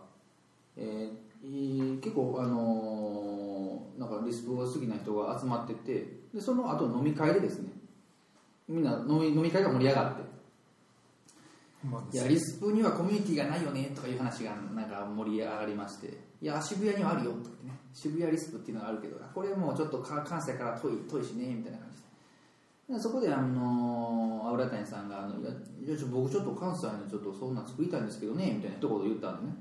[0.76, 3.58] えー、い結構あのー
[3.98, 7.70] なんかリスプが好きな人が集まっててでその後飲み会でですね
[8.68, 10.22] みんな飲み飲み会が盛り上がって
[11.84, 22.94] まあいやリスプにはコミュニティがないよねとかいう話がなんか盛り上がりましていや渋谷にはあるよとか言ってね渋谷リスプっていうのがあるけどこれもうちょっと関西から遠い遠いしねみたいな感じ。
[22.94, 25.50] でそこであの油谷さんがあのいや
[26.10, 29.56] 僕ちょっと関西にちょっとそんなん作りたいんですけどねみたいな一言言ったんでね。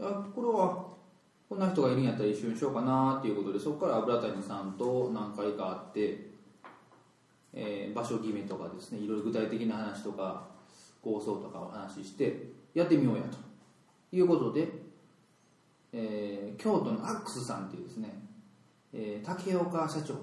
[0.00, 0.86] いやこれは
[1.48, 6.30] こんな人がいるんやったら一緒にしようかなっていうことでそこから油谷さんと何回か会って、
[7.52, 10.48] えー場所決めとかですねいろいろ具体的な話とか
[11.02, 13.48] 構想とかを話してやってみようやと。
[14.10, 14.66] いうことで、
[15.92, 18.20] えー京都のアックスさんっていうですね、
[18.92, 20.14] えー竹岡社長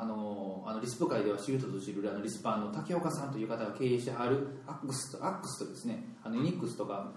[0.00, 7.10] あのあのリスプ界では知る人ぞ知るあのリスパーの竹岡さんという方が経営してはるアックスとアックスとですねあのユニックスとか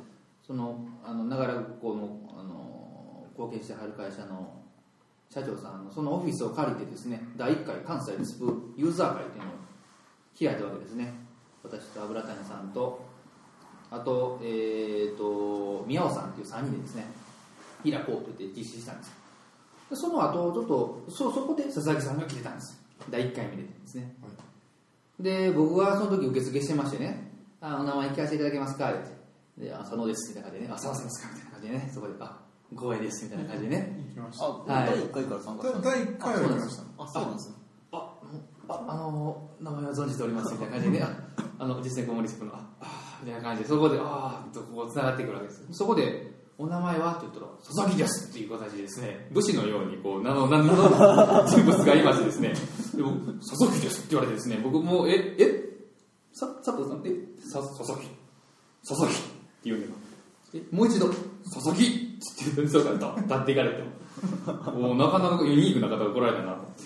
[0.46, 4.62] そのあの長良学校のあの貢献してはる会社の
[5.30, 9.54] 社長さんのそのオフィスを借りてですね第1回関西リスプユーザー会というのを
[10.40, 11.14] 開いたわけですね。
[11.64, 13.04] 私と油谷さんと
[13.90, 17.06] あと,、えー、と宮尾さんという3人でですね
[17.92, 19.12] 開こうと言って実施したんです
[19.90, 22.82] でその後ちょっとそそこで佐々木さんが来てたんです。
[23.10, 24.16] 第1回目でですね、
[25.20, 29.10] で僕はその時受付してましてね「あお名前聞かせていただけますか?」って
[29.64, 31.92] 「であ佐野です」みたいな感じでね「あ佐野さんですか?」みたいな感じでね。
[31.94, 32.40] そこで「あ
[32.72, 34.06] 光栄です」みたいな感じでね。
[34.10, 34.90] 行きましたあ、はい。
[34.90, 37.50] 第1回から参加したんです第1回は行きましたあ、そうなんです。
[37.50, 37.56] ね
[37.92, 38.14] あ
[38.68, 41.06] ああの名前は存じておりますみたいな感じでね。
[41.06, 45.64] ああの実践コモリスプのああみたいな感じでそこでああとこうつながってくるわけです。
[45.72, 49.28] そこでお名前はって言ったら佐々木ですっていう形でですね。
[49.32, 50.74] 武士のようにこう名の名の
[51.48, 52.54] 人物がいましてですね。
[52.96, 55.66] でも佐々木ですって言われてですね僕もうええ
[56.32, 57.12] さ佐藤さんえ
[57.50, 58.08] さ佐々木。
[58.88, 59.16] 佐々木。
[59.16, 59.30] って
[59.66, 59.94] 言うんだよ。
[60.54, 61.84] えもう一度佐々木。
[61.84, 63.84] って言ってそうから立っていかれて
[64.72, 64.94] も。
[64.94, 66.84] うなかなかユニークな方が来られたなと思って。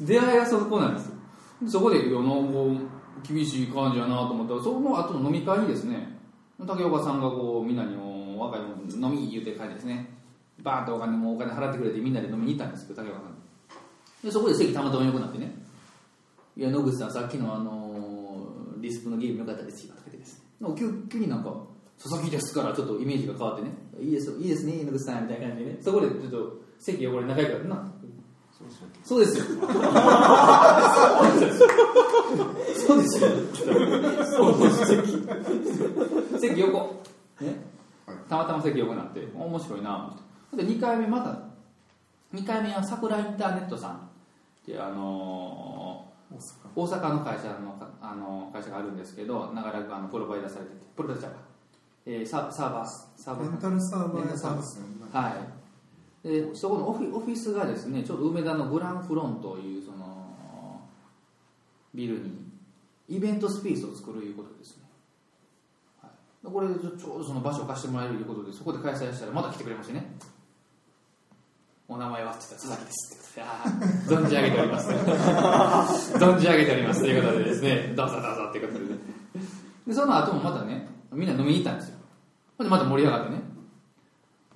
[0.00, 1.14] 出会いがそこなんですよ。
[1.68, 2.78] そこでいやなもう
[3.26, 6.13] 厳しい感じやなと思ったらその後の飲み会にですね
[6.66, 10.10] 竹岡さんがこうみんなにも若いの飲み言うて帰ってですね。
[10.62, 13.34] バーンとお金もお金払ってくれてみんなで飲みに行ったんですけど竹岡さん。
[14.22, 15.52] でそこで席たまたま良くなってね
[16.56, 20.68] 「いや野口さんさっきのあのーリスプのゲーム良かったですよ」とか言ってですね。
[20.78, 21.52] 急急になんか
[21.98, 25.78] 「佐々木です」からちょっとイメージが変わってね「いいですよいいですね野口さん」みたいな感じでね。
[25.82, 27.76] そこでちょっと席汚れ仲良くな。
[27.76, 28.12] ってな
[29.02, 29.44] そうですよ。
[32.74, 33.28] そうですよ。
[34.24, 35.02] そうですよ
[36.48, 37.02] 席横。
[37.40, 37.56] ね。
[38.28, 40.66] たまたま席横になって面白いなと思って。
[40.66, 41.38] で2回目また
[42.36, 43.98] 2回目は桜インターネットさんっ
[44.66, 46.38] てあの大阪。
[46.38, 51.30] ー大阪の会社のかあの会社があるんですけど長らくあのプロバイダーされててプロバイダー。
[51.30, 51.36] か
[52.06, 54.84] えーササーバーサーバーレンタルサーバー屋さんですね。
[55.12, 55.64] はい。
[56.24, 60.80] でそこのオフィオフィスがですねちょうど梅田のグランフロンというその
[61.94, 62.32] ビルに
[63.08, 64.83] イベントスペースを作るいうことですね、はい、
[66.44, 70.06] これちょちょうどその場所を貸してもらえるということでそこで開催したらまた来てくれましてね。
[71.86, 73.30] お名前はって言ったら佐々木です。
[73.30, 74.90] ってあー存じ上げております。
[76.14, 77.00] 存じ上げております。
[77.00, 77.92] ということでですね。
[77.94, 78.90] どうぞどうぞっていうことで。
[78.90, 79.00] ね
[79.86, 81.98] でその後もまたねみんな飲みに行ったんですよ。
[82.58, 83.42] でまた盛り上がってね。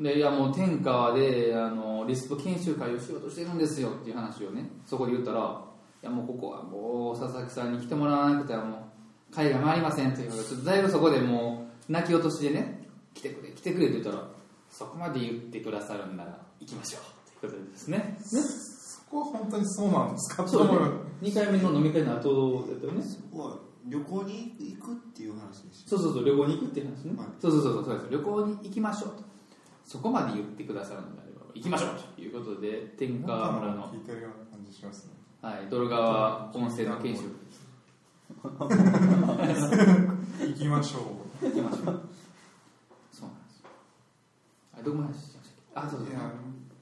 [0.00, 5.60] でいやもう天川であのリスプ研修会をしようとしてるんですよっていう話をねそこで言ったら
[6.02, 8.88] いやもうここはもう佐々木さんに来てもらわなくてはも
[9.30, 14.28] う会が回りませんということでちょっとだいぶそこでもう泣き落としでね来てくれ来てくれって言ったら
[14.70, 17.40] そこまで言ってくださるんなら行きましょう。
[17.40, 17.98] ということでですね。
[17.98, 20.46] ねそこは本当にそうなんですか？
[20.46, 20.68] そうね。
[20.68, 23.02] と思う2回目の飲み会の後だったよね。
[23.02, 27.28] そこは旅行に行くっていう話でしそうそうそう旅行に行くっていう話ね、はい。
[27.40, 28.06] そうそうそうそうそうです。
[28.10, 29.22] 旅行に行きましょうと。
[29.86, 35.12] そこまで言ってくださるのであれば行きましょうということで天川村の聞いてるような感じしますね。
[35.40, 37.22] はい、泥川温泉の研修。
[38.44, 38.68] 行
[40.54, 41.02] きましょう
[41.40, 41.82] 行きましょう。
[41.82, 43.60] そうなんです。
[43.60, 43.68] よ
[44.78, 45.80] あどこまで話しましたっけ？
[45.80, 46.08] あそうそう。
[46.10, 46.32] いや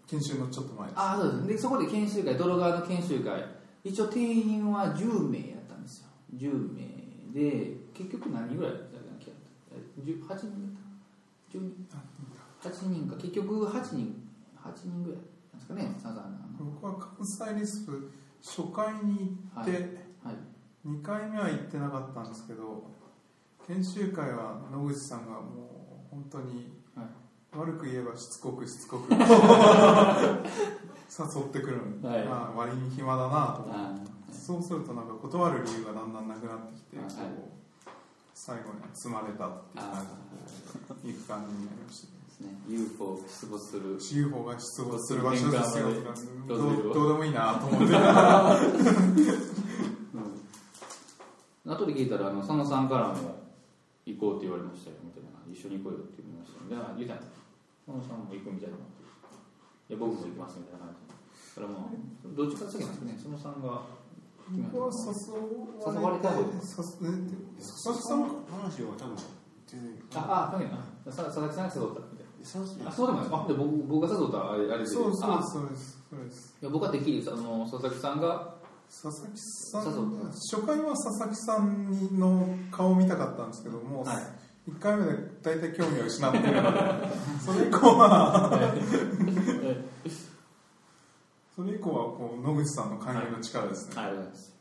[0.07, 1.01] 研修のちょっと前です。
[1.01, 1.47] あそうです。
[1.49, 3.45] でそこで研修会泥川の研修会？
[3.85, 6.09] 一応定員は10名やったんですよ。
[6.35, 6.83] 10名。
[7.33, 9.33] で結局何人ぐらいだったっけ
[10.03, 10.39] 10 8人だっ
[11.53, 11.87] た10人
[12.63, 15.21] 8人か結局8人8人ぐらい。
[15.53, 15.69] なんです。
[15.69, 19.77] かねサザンの僕は関西リスプ初回に行って、は
[20.33, 20.37] い
[20.87, 21.79] 2回目は行って。
[21.79, 22.85] なかったんですけど
[23.69, 27.07] 研修会は野口さんがもう本当にはい
[27.57, 29.19] 悪く言えばしつこくしつこく誘
[31.43, 32.25] ってくるので、はい。
[32.27, 34.11] まあ、割に暇だなと思って。
[34.11, 36.99] あそうするとなんか断る理由がだんだんなくなってきて、
[38.35, 40.05] 最後には積まれたっていう感
[41.03, 42.09] じで行く感じになりました
[42.45, 42.51] ね。
[42.69, 43.99] UFO 出没する。
[44.21, 45.89] UFO が出没する場所ですよ。
[46.47, 46.59] ど
[46.93, 47.87] どうでもいいなと思って。
[51.65, 53.46] うん、後で聞いたらあの佐野さんからも
[54.07, 57.43] 行こうって言われましたよみたいな一緒に行こうよって言いましたじゃあ言うたんです
[57.85, 59.03] 佐野さんも行くみたいなって
[59.91, 61.07] いや僕も行きますみたいな感じ。
[61.07, 61.95] だからまあ
[62.35, 63.31] どっちか先なんですか。
[63.31, 63.31] ね。
[63.31, 63.87] 佐野さんが
[64.47, 66.63] 僕は誘誘われた方誘え
[67.59, 69.17] 佐々木さんが話は多分
[69.67, 78.55] 全然ああそうやなさ佐々木さんが誘ったみたいそうそうなあそうでもないあで僕僕が誘ったあれあれでそうそうあそうですそうですいや僕はてっきりあの佐々木さんが
[78.89, 84.17] 佐々木さん誘初回は佐々木さんの顔を見たかったんですけどもう、はい。
[84.69, 85.13] 1回目で
[85.43, 86.79] 大体興味を失ってるので
[87.45, 88.51] それ以降は
[91.55, 94.57] それ以降はこう野口さんの勧誘の力ですね、ありがとうございます。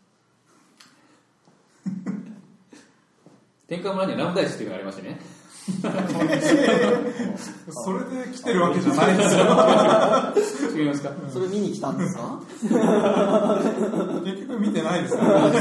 [3.67, 5.19] 天下村にはラムダイスっていうのがありましてね
[7.71, 9.41] それで来てるわけじゃないですよ。
[10.77, 11.11] 違いますか？
[11.33, 12.39] それ見に来たんですか？
[14.23, 15.57] 結局見てないですから、ね、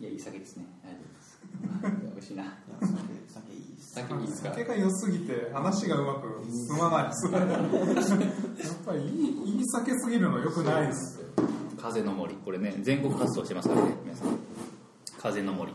[0.00, 0.64] いやいい酒ですね。
[0.84, 1.10] ありがとうご
[1.82, 2.04] ざいます。
[2.14, 2.44] 美味しいな。
[2.80, 2.88] 酒
[3.28, 4.48] 酒いい酒いいですか？
[4.50, 6.28] 酒が良すぎて話がうまく
[6.68, 7.26] 進まないです。
[7.30, 11.17] やっぱりいいいい酒すぎるのよくないです
[11.80, 12.34] 風の森。
[12.34, 14.38] これね全国発送してますからね皆さん。
[15.20, 15.72] 風の森。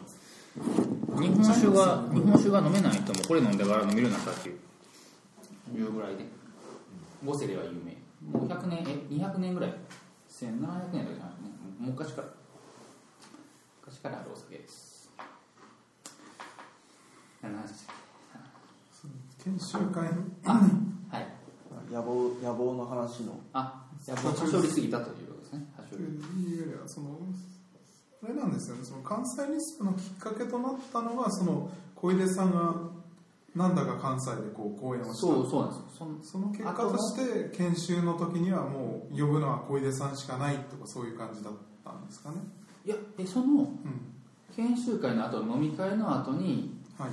[0.58, 5.78] 日本酒が日本酒が飲めない人もこれ飲んでから飲めるようになったっていう。
[5.78, 6.26] いうぐらいで。
[7.26, 7.94] ゴセレは有名。
[8.32, 9.74] もう100年え200年ぐらい。
[10.30, 11.50] 1700年とかじゃないね。
[11.80, 12.28] もう昔から。
[13.82, 15.10] 昔からあるお酒です。
[17.42, 17.96] 何の話でしたっ
[19.44, 20.08] 研修会。
[20.08, 21.28] けはい。
[21.92, 23.40] 野望野望の話の。
[23.54, 25.28] あやっぱはしょりすぎたという。
[25.28, 25.33] こ
[25.94, 27.20] というよりはその
[28.24, 28.86] あれなんですよね。
[28.86, 32.74] その関西リスプのきっかけとなったのがその小出さんが
[33.56, 35.16] なんだか関西でこう講演をした。
[35.16, 36.08] そうそうなんですよ。
[36.24, 42.38] その結果として研修の時にはもう呼ぶのは小出さんしかないとかそういう感じだったんですかね。
[42.86, 43.70] いやえそのうん。
[44.56, 47.10] 研修会の後飲み会の後にはい。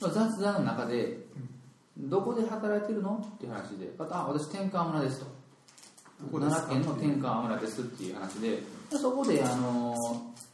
[0.00, 1.26] まあ雑談の中で
[1.96, 5.26] 「どこで働いてるの?」っていう話で「あ私天川村です」と
[6.32, 9.94] 奈良県の天川村ですっていう話でそこで、あの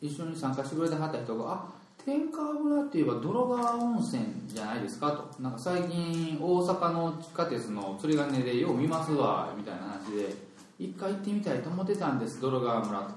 [0.02, 1.64] 一緒に参加してくれてはった人が「あ
[2.04, 10.36] 天川村って言えば泥川温泉じゃないですか」と「なんか最近大阪の地下鉄の釣り鐘でよう見ますわ」みたいな話で
[10.78, 13.14] 「一回行ってみたいと思ってたんです泥川村」と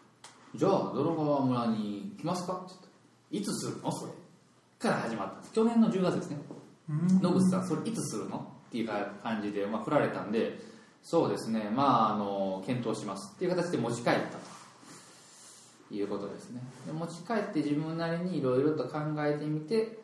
[0.56, 2.74] 「じゃあ泥川村に来ますか?」って
[3.32, 3.92] 言ったいつするの？
[3.92, 4.12] それ。
[4.78, 5.52] から始まったんです。
[5.52, 6.38] 去年の10月ですね。
[7.20, 8.38] 野口さんそれいつするの？
[8.38, 8.88] っていう
[9.22, 10.58] 感じで、まあ、振られたんで
[11.02, 11.70] そうですね。
[11.74, 16.60] まああの検討しますっていう形で持ち帰ったということですね。
[16.86, 19.98] で持ち帰って自分なりにいろいろと考えてみて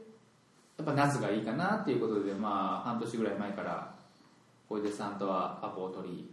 [0.78, 3.94] やっぱ夏がいいかなっていうことでまあ半年ぐらい前から
[4.68, 6.30] 小出さんとはアポを取り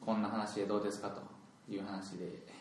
[0.00, 1.22] こんな話でどうですかと
[1.72, 2.54] いう話で。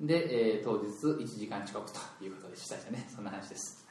[0.00, 0.86] で、えー当日
[1.22, 3.06] 1時間遅刻ということでしたよね。
[3.14, 3.86] そんな話です。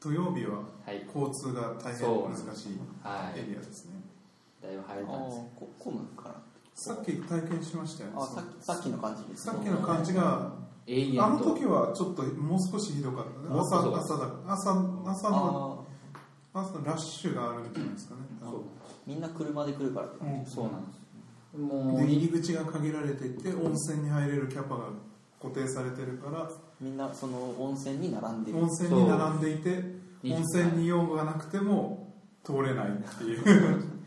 [0.00, 3.40] 土曜日ははい、はい、交通が大変難しいはい。
[3.40, 4.00] エリアですね、
[4.62, 5.40] だいぶ入れあたんです。
[5.56, 6.34] こ混むかな？
[6.74, 10.52] さっき体験しましたよねあさっきさっきの感じですさっきの感じが
[10.86, 11.24] 永遠と。
[11.26, 13.60] あの時はちょっともう少しひどかったね。
[13.60, 14.70] 朝朝だ朝
[15.04, 15.84] 朝の
[16.54, 18.62] あ朝ラッシュがあるんじゃないですかね、そう。
[19.06, 20.46] みんな車で来るからうん。
[20.46, 20.98] そうなんです。
[21.58, 24.90] もうで入り口が限られていて温泉に入れるキャパが
[25.42, 26.48] 固定されてるから
[26.80, 29.82] みんなその温泉に並んでる温泉に並んでいて
[30.24, 32.12] 温泉に用がなくても
[32.44, 33.84] 通れないっていう。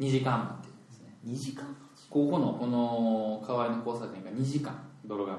[0.00, 1.18] 2時間待ってですね。
[1.26, 1.64] 2時間
[2.08, 4.74] ここのこの河合の交差点が2時間
[5.04, 5.38] 泥が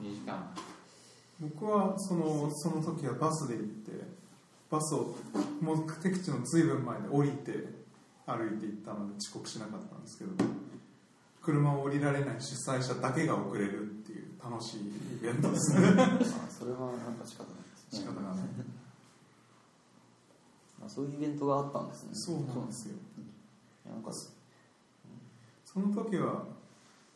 [0.00, 0.70] 2時間待って
[1.40, 3.92] 僕はそのその時はバスで行って
[4.70, 5.16] バスを
[5.60, 7.52] 目的地のずいぶん前で降りて
[8.26, 10.32] 歩いて行ったので遅刻しなかったんですけど
[11.42, 13.99] 車を降りられない主催者だけが遅れるっていう
[14.42, 15.88] 楽しいイベントですね。
[15.88, 16.18] あ
[16.48, 18.44] それはなんか仕方ないです仕方がない。
[20.84, 22.10] あそういうイベントがあったんですね。
[22.14, 22.94] そうなんですよ。
[23.88, 24.10] なんか
[25.64, 26.44] その時は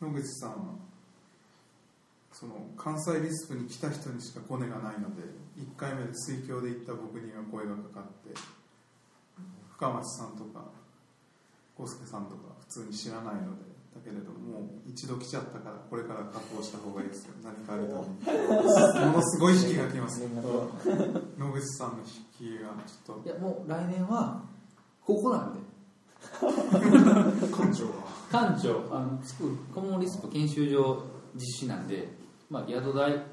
[0.01, 0.55] 野口さんは
[2.31, 5.23] その関西リスプに来た人にしかコネがないので
[5.57, 8.35] 1回目で水郷で行った僕には声がかかって
[9.71, 10.65] 深町さんとか
[11.75, 17.33] 浩介さんとか普通に知らないのでだけれどもう一度来ちゃったからこれから確保した方がいいですよ。
[17.41, 18.01] 何かあるため
[19.01, 20.21] にものすごい引きが来ます。
[21.39, 21.99] 野口さんの
[22.39, 23.29] 引きがちょっと。
[23.29, 24.43] いやもう来年は
[25.01, 25.59] ここなんで。
[26.41, 28.15] 館長は？
[28.31, 31.03] 館長あのスクールコモンリスプ研修所
[31.35, 32.09] 実施なんで、
[32.49, 33.23] まあ、宿代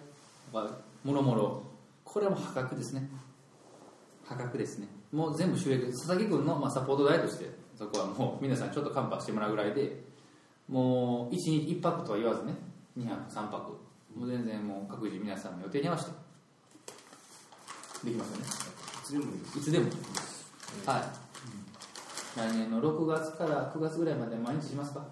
[0.52, 0.70] は
[1.02, 1.62] もろもろ。
[2.04, 3.08] これはもう破格ですね。
[4.24, 4.86] 破格ですね。
[5.10, 10.11] もう全部収益佐々木君の、まあ、サポート代としてそこはもう皆さんちょっとカンパしてもらうぐらいで
[10.68, 11.50] もう 1, 日
[11.80, 12.54] 1泊とは言わずね
[12.98, 13.56] 2泊3泊。
[14.16, 16.10] もう全然もう各自皆さんの予定に合わせて。
[18.04, 18.44] できますよね。
[18.44, 19.24] いつでも
[19.56, 19.86] いつでも
[20.86, 21.02] はい、
[22.38, 25.04] 来年の6月から9月ぐらいまで毎日しますか？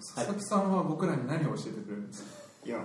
[0.00, 2.28] 佐々木さんは僕らに何を教えてくれるんですか？
[2.66, 2.78] い や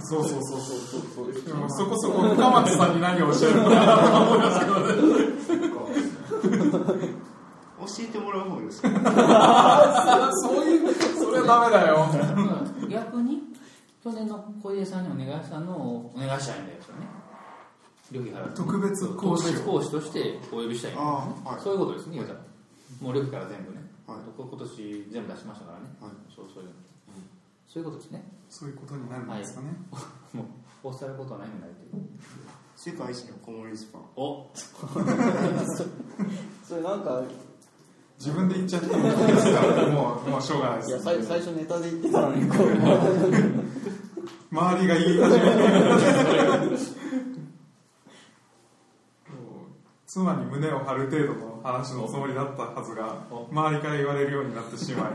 [0.00, 0.38] 取らないっていう。
[0.38, 0.60] そうそうそう。
[0.60, 5.78] そうそうそこそこ深松さんに何を教えるのかなと思いますけどね
[7.80, 8.88] 教えてもらう方ですか
[10.42, 12.08] そういうそれはダメだよ
[12.88, 13.42] 逆に
[14.02, 16.78] 去年の小出さんにお願いしたのをお願いしたいんだよ。
[16.78, 16.84] ね
[18.10, 20.92] 旅費払って特別講師を特別講師としてお呼びしたい。
[20.92, 21.60] んだよああはい。
[21.60, 22.40] そういうことですね言うたら。
[23.02, 24.18] もう旅費から全部ね、はい。
[24.36, 26.12] こ今年全部出しましたからね、はい。
[26.34, 26.70] そうそういう
[27.68, 28.22] そういうことですね。
[28.48, 29.68] そういうことになるんですかね、
[30.32, 30.46] もう
[30.82, 32.02] こうされることはないんだよという
[32.76, 35.84] 世界一のコモンリスパおそ
[36.76, 37.22] れなんか
[38.18, 42.68] 自分で言っちゃってもいいですからもうもうしょうがないですいや最最初ネタで言ってたのにこう
[44.50, 45.44] 周りが言い始め
[46.68, 46.76] て
[50.06, 55.10] 妻に胸を張る程度の話のつもりだったはずが周りから言われるようになってしまい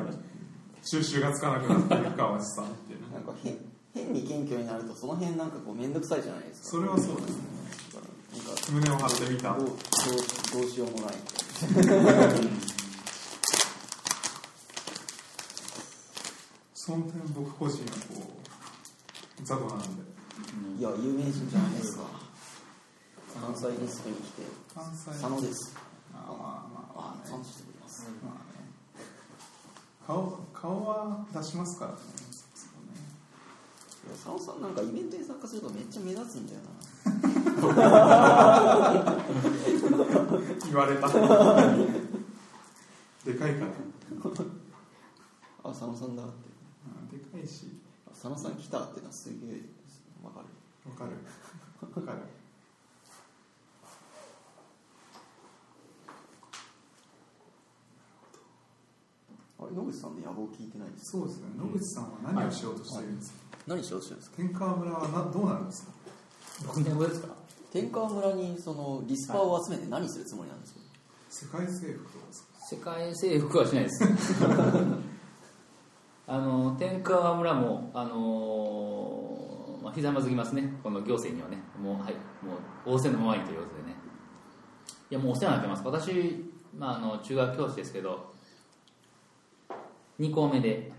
[0.83, 3.07] 収集がつかなくなっている川内さんっていうね。
[3.13, 3.57] なんか変
[3.93, 6.67] 変に謙虚になるとその辺なんかこう面倒くさいじゃないですか。
[6.69, 7.43] それはそうですね
[8.33, 8.71] なんか？
[8.71, 9.77] 胸を張ってみたどうどう
[10.61, 11.15] どうしようもない。
[16.73, 18.33] その点僕個人はこ
[19.39, 19.79] う雑魚なん。
[19.79, 19.85] で
[20.79, 22.03] いや有名人じゃないですか。
[23.41, 24.41] 関西リスクに来て
[24.75, 25.05] 関西。
[25.11, 25.73] 佐野です。
[26.13, 28.05] あまあまああ賛成してくれます。
[28.23, 28.42] まあね
[30.05, 31.97] 顔顔は出しますからね。
[34.13, 36.59] 佐野さんなんかイベントに参加するとめっちゃ目立つんだよ
[40.65, 41.07] 言われた。
[43.23, 43.67] でかいから。
[43.67, 43.73] な
[45.63, 46.33] あ佐野さんだって。
[46.85, 47.79] うんでかいし。
[48.05, 49.61] あ佐野さん来たってのはすげえ
[50.21, 50.47] わかる。
[50.89, 51.11] わかる。
[51.81, 52.17] わかる
[59.63, 61.47] あれ野口さんの野望聞いてないですそうですね。
[61.57, 63.37] 野口さんは何をしようとしているんですか、
[63.67, 64.35] 何しようとしてるんですか？
[64.37, 65.91] 天川村はなどうなるんですか？
[66.67, 67.27] 僕年後ですか？
[67.71, 70.79] 天川村にそのリスパーを集めて何するつもりなんですか、
[71.29, 72.47] 世界征服とかですか？
[72.75, 74.03] 世界征服はしないです。
[76.25, 80.73] あの天川村もあの、まあ、ひざまずきますね。
[80.81, 81.61] この行政にはね。
[81.81, 82.13] もうはい。
[82.45, 83.95] もう仰せのままにということでね。
[85.11, 85.83] いやもうお世話になってます。
[85.85, 88.32] 私、まあ、あの中学教師ですけど
[90.19, 90.91] 2校目で。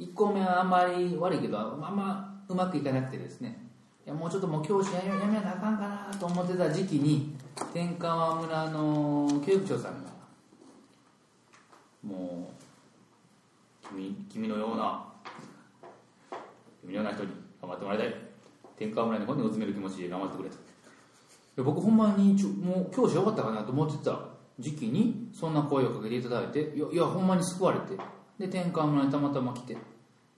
[0.00, 3.66] 1校目はあんまり悪いけどあんまうまくいかなくてですね。
[4.06, 7.34] いやもうちょっともう教師やめやめなあかんかなと思ってた時期に
[7.74, 10.10] 天川村の教育長さんが
[12.02, 12.50] も
[13.84, 15.04] う君君のような
[16.80, 17.30] 君のような人に
[17.60, 18.14] 頑張ってもらいたい。
[18.78, 21.62] 天川村に本人を詰める気持ちで頑張ってくれと。
[21.62, 24.18] 僕ほんまにもう教師よかったかなと思ってた
[24.58, 28.19] 時期にそんな声をかけていただいていやいやほんまに救われて。
[28.40, 29.76] で天川村にたまたま来て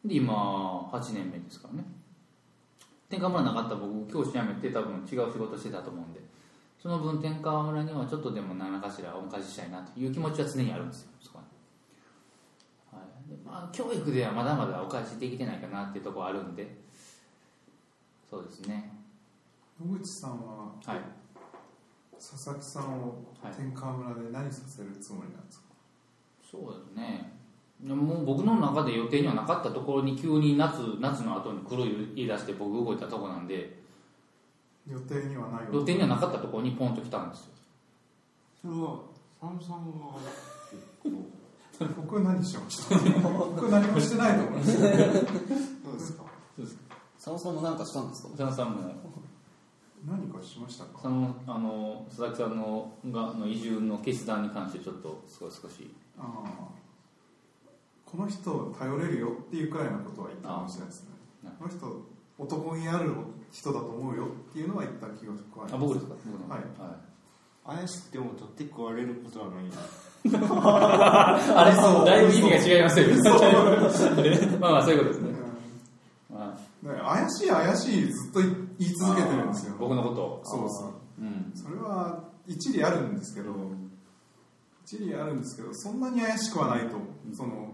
[0.05, 1.84] で今8年目ですからね。
[3.09, 6.20] 天川村なかったら僕教師辞めて多分違う仕事してたと思うんで。
[6.82, 11.38] その分天川村にはちょっとでも何らかしら恩返ししたいなという気持ちは常にあるんですよそこ
[12.90, 13.30] は、はい。
[13.30, 16.66] でまあ、教育ではまだまだお返しできてないかなっていうところはあるんで。
[18.28, 18.90] そうですね。
[19.80, 21.00] 野口さんははい。
[22.18, 23.53] 佐々木さんをはい。
[23.55, 25.66] 天川村で何させるつもりなんですか、
[26.50, 27.41] そうですね。
[27.41, 27.41] で
[27.83, 33.80] ももう僕の中で予定にはなかったところに急に夏夏の後に来る言い出して僕動いたとこなんで
[34.89, 37.45] 予定にはない予定にはなかったところにポンと来たんですよ。
[38.62, 38.99] それは
[39.41, 40.07] 佐野さんが
[41.97, 42.95] 僕 何しました
[43.28, 44.91] 僕何もしてないと思いますどう
[45.95, 46.22] ですか。
[47.16, 48.28] 佐野さんも何かしたんですか？
[48.30, 48.95] 佐野さんも
[50.07, 51.01] 何かしましたか？
[51.03, 55.93] そのあの佐々木さんのがあの移住の決断に関してちょっと少し少し。
[56.18, 56.82] ああ
[58.12, 61.08] この人を頼れるよっていうくらいのことは言ったかもしれないですね。
[61.46, 62.02] あこの人
[62.38, 63.10] 男気ある
[63.50, 65.74] 人だと思うよっていうのは言った気が加えます。
[65.74, 66.14] あ僕ですか？
[66.26, 66.48] 僕の。
[66.54, 66.64] はい。
[67.78, 69.64] 怪しくても取って食われることはない。
[70.24, 73.06] あれそうだいぶ意味が違いますよ
[74.60, 75.30] まあまあそういうことですね、
[76.30, 76.36] うん。
[76.38, 78.50] まね怪しい怪しいずっと言
[78.88, 79.74] い続けてるんですよ。
[79.80, 80.40] 僕のことを。
[80.44, 80.92] そうそう。
[81.22, 81.52] うん。
[81.54, 83.52] それは一理あるんですけど
[84.84, 86.96] 一理あるんですけどそんなに怪しくはないと
[87.32, 87.71] その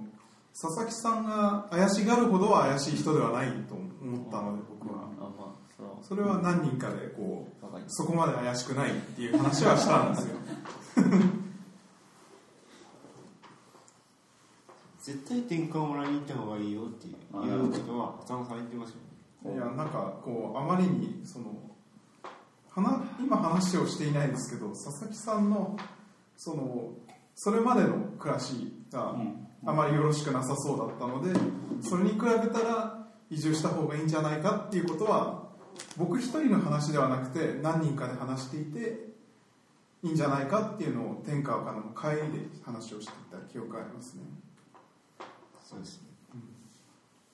[0.61, 5.05] 佐々木さんが怪しがるほどは怪しい人ではないと思ったので僕は。
[5.21, 6.43] あまあそれは。
[6.43, 10.35] 何人かでこうそこまで怪しくないっていう話はしたんですよ。
[15.01, 17.17] 絶対天下村に行った方がいいよっていう
[17.71, 18.95] ことは佐野さん言ってまし
[19.43, 19.61] たよね。
[19.61, 21.55] いやなんかこうあまりにその
[22.69, 25.77] 話今話をしていないんですけど佐々木さんの
[26.37, 26.95] その
[27.37, 31.39] それまでの暮らしがうんあまりよろしくなさそうだったので
[31.83, 35.49] それに比べたら移住した方がいいんじゃないかっていうことは
[35.97, 39.09] 僕一人の話ではなくて何人かで話していて
[40.03, 44.23] いいんじゃないかっていうのを天川からの帰りで話をしていた記憶がありますね。
[45.63, 46.09] そうですね。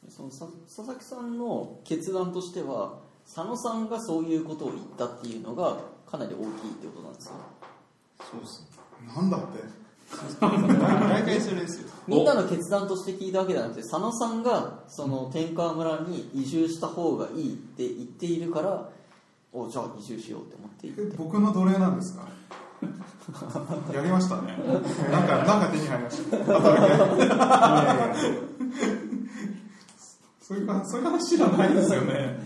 [0.09, 5.79] そのさ佐々木さんの決断としては佐野さんがそういうことを言ったっていうのが
[6.11, 7.35] かなり大きいってことなんですか？
[8.31, 8.69] そうですね。
[9.15, 9.63] なんだって？
[10.41, 11.89] 大体それですよ。
[12.07, 18.91] みんなの決断として聞いたわけじゃなくて佐野さんがその天川村に移住した方がいいって言っているから
[19.53, 21.17] おじゃあ移住しようって思ってって。
[21.17, 22.29] 僕の奴隷なんですか？
[23.95, 24.55] やりましたね。
[25.11, 26.37] なんかなんか手に入りました。
[30.43, 32.39] そういうかそういう話じゃないですよね、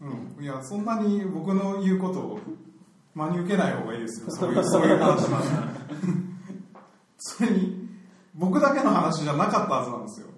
[0.00, 2.40] うん、いやそんなに僕の言うことを
[3.14, 4.30] 真に受けない方がいいですよ。
[4.30, 5.80] そういうそういう話なんで
[7.18, 7.88] それに
[8.34, 10.28] 僕だけの話じゃなかったはずなんですよ。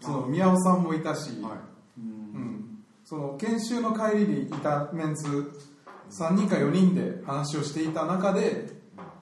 [0.00, 1.52] その宮尾さんもいたし、はい。
[1.98, 5.52] うん、その研修の帰りにいたメンツ
[6.10, 8.70] 3人か4人で話をしていた中で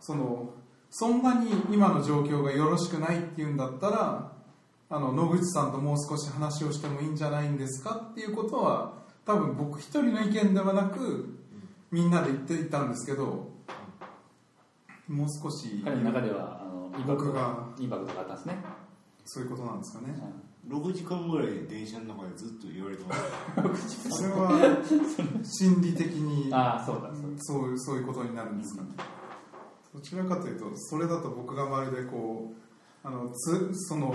[0.01, 0.51] その
[0.91, 4.33] そんなに今の状況がよろしくないっていうんだったら
[4.89, 8.09] あの野口さんともう少し話をしてもいいんじゃないんですか？
[8.13, 8.95] っていうことは
[9.27, 11.37] 多分僕一人の意見ではなく
[11.91, 13.48] みんなで言っていたんですけど
[15.09, 18.59] もう少し彼の中ではあのインパクト僕がインパクトがあったんですね、
[19.25, 20.15] そういうことなんですかね。
[20.69, 23.15] 6時間ぐらい電車の中でずっと言われてま
[23.75, 24.11] す。
[24.13, 24.83] それは
[25.43, 28.89] 心理的にああそうだそうそういうそういうことになるんですかね、
[29.95, 34.15] どちらかというとそれだと僕がまるでこうあのつその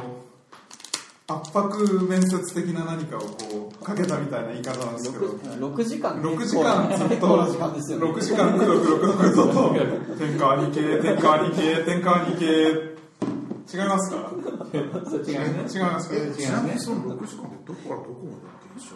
[1.26, 5.26] 圧迫面接的な何かをこうかけたみたいな言い方なんですけど。
[5.28, 6.22] 6, 6時間。
[6.22, 7.28] 6時間ずっ結と。
[7.28, 9.74] 構な時間ですよね6時間くどくどくどくどと。
[10.20, 14.32] 天川に行け天川に天川に行け違いますか？
[14.74, 14.90] 違うね。
[15.74, 16.16] 違いますか？
[16.16, 18.92] 違うねちなみにその6時間でどこからどこまでの電車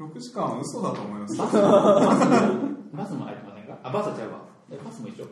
[0.00, 1.36] 6時間は嘘だと思います。
[1.36, 1.52] バス。
[1.54, 3.78] バスも入ってませんか？
[3.84, 4.40] あバスは違うわ。
[4.72, 5.26] えバスも一緒？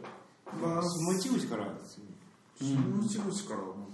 [0.63, 0.81] まあも
[1.11, 2.05] う一口からですよ。
[2.63, 3.88] 下口口からもう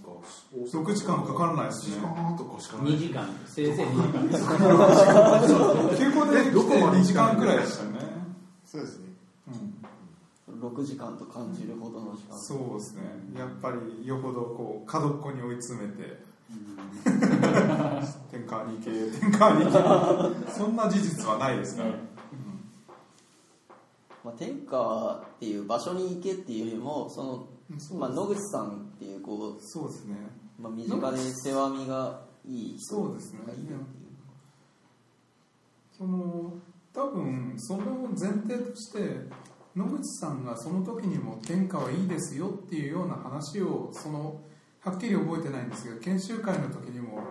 [0.54, 1.96] 6時間かからないですね。
[1.96, 3.28] 時間半とかしかない2時間。
[3.46, 4.28] せいぜい2時間。
[4.28, 4.44] です
[6.04, 7.90] 休校で来て2時間くらいでしたね。
[8.64, 9.04] そうですね。
[10.48, 10.68] うん。
[10.68, 12.38] 6時間と感じるほどの時間。
[12.38, 13.02] そうですね。
[13.38, 16.34] やっぱりよほどこう角っこに追い詰めて。
[18.30, 19.72] 天下に行け天下に行
[20.44, 21.90] けそんな事実はないですから、
[24.24, 27.46] まあ、天下っていう場所に行けっていうよりもその、
[27.98, 30.16] まあ、野口さんっていうこそうですね。
[30.58, 33.78] う、まあ、身近で世話身がいい人そうですねがいるっていう。
[35.96, 36.52] その
[36.92, 38.98] 多分その前提として
[39.76, 44.40] 野口さんがその時にも天下はいいですよっていうような話をその
[44.80, 47.24] はっきり覚えてないんですけど研修会の時にも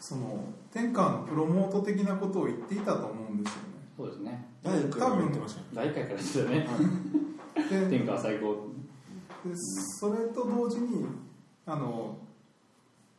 [0.00, 3.68] その天下のプロモート的なことを言っていたと思うんですよね。
[3.96, 4.48] そうですね。
[4.62, 6.60] 第1回も言ってましたね大会 からですよね。
[6.60, 6.68] で
[7.68, 8.68] 天下は最高。
[9.44, 11.06] でそれと同時に
[11.66, 12.18] あの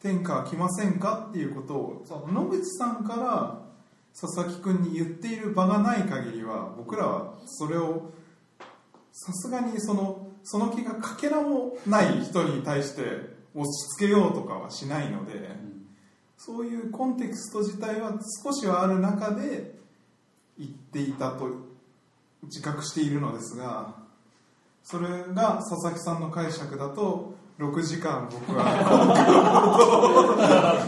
[0.02, 3.62] 天下は来ませんかっていうことをその野口さんから
[4.20, 8.12] 佐々木君に言っている場がない限りは僕らはそれを
[9.12, 13.02] さすがにそのその気がかけらもない人に対して
[13.54, 15.50] 押し付けようとかはしないので、
[16.38, 18.14] そういうコンテクスト自体は
[18.44, 19.76] 少しはある中で
[20.58, 21.50] 言っていたと
[22.44, 23.96] 自覚しているのですが
[24.84, 28.64] それが佐々木さんの解釈だと6時間僕は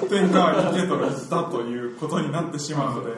[0.10, 3.14] 天下に行けと言ったということになってしまうので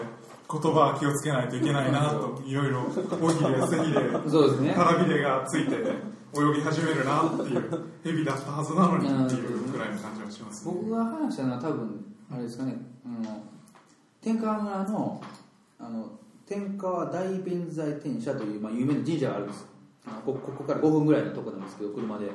[0.49, 5.75] 言葉は気をつけないといけないなといろいろ尾ひれ背ひれ腹びれがついて
[6.35, 10.73] 泳ぎ始めるなっていう蛇だったはずなのにっていうくらいの感じはしますね。
[10.73, 13.43] 僕が話したのは多分あれですかね、あの
[14.21, 15.21] 天川村の
[15.79, 16.09] あの
[16.47, 19.67] 天川大弁財天社という、まあ、有名な神社があるんです
[20.25, 22.29] ここから5分ぐらいのとこなんですけど車で。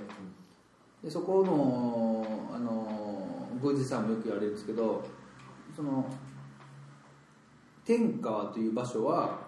[1.02, 5.04] でそこのあの宮司さんもよく言われるんですけど
[5.76, 6.04] その
[7.84, 9.38] 天川という場所は、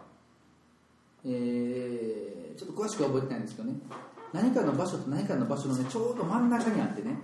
[1.25, 3.75] えーちょっと詳しくは覚えてないんですけどね。
[4.35, 7.17] 何かの場所と何かの場所のねちょうど真ん中にあってね。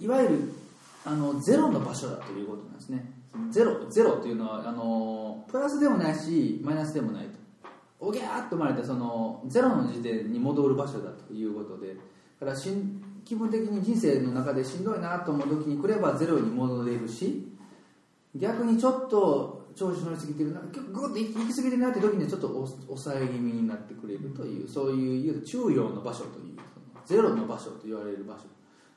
[0.00, 0.52] いわゆる
[1.04, 3.12] あのゼロの場所だということなんですね。
[3.50, 7.45] ゼロゼロというのはあのプラスでもないしマイナスでもないと。
[7.98, 11.94] おぎゃーっと生まれたそのゼロの時点に戻る場所だということで
[12.40, 17.48] だからしん気分的に人生の中でしんどいなと思う時に来ればゼロに戻れるし
[18.34, 26.56] 逆にちょっと調子乗りすぎてるなグッと行き過ぎてるなって時にちょっと抑え気味になってくれるというそういういわゆる中庸の場所という
[27.04, 28.44] ゼロの場所と言われる場所。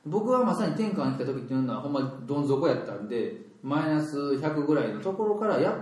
[0.06, 5.74] 僕はまさに天下に来た時っていうのはほんまどん底やったんでマイナス100ぐらいのところからやっ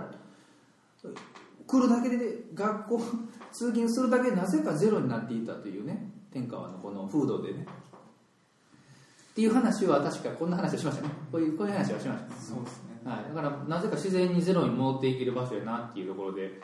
[1.69, 2.99] 来るだけで学校
[3.53, 7.65] 通勤するだけでなぜかゼロになっていたというね天川のこの風土でね。
[9.31, 11.09] っていう話は確かこんな話をしましたね。
[11.31, 12.35] こういうこういう話はしました。
[12.35, 12.99] そうですね。
[13.05, 16.59] はい、だからなぜか自然にゼロに戻っていける場所やなっていうところで、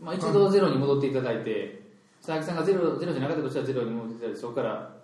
[0.00, 1.90] まあ、一度ゼロに戻っていただいて
[2.20, 4.94] 佐々木さんがゼロゼロじゃなかったとしたらゼロに戻っていただいてそこから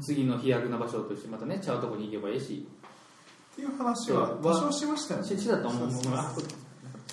[0.00, 2.66] 次の飛躍な場所としてまたねちゃうとこに行けばいいし。
[3.52, 5.26] っていう話は多少しましたよね。
[5.26, 5.88] ししだと思う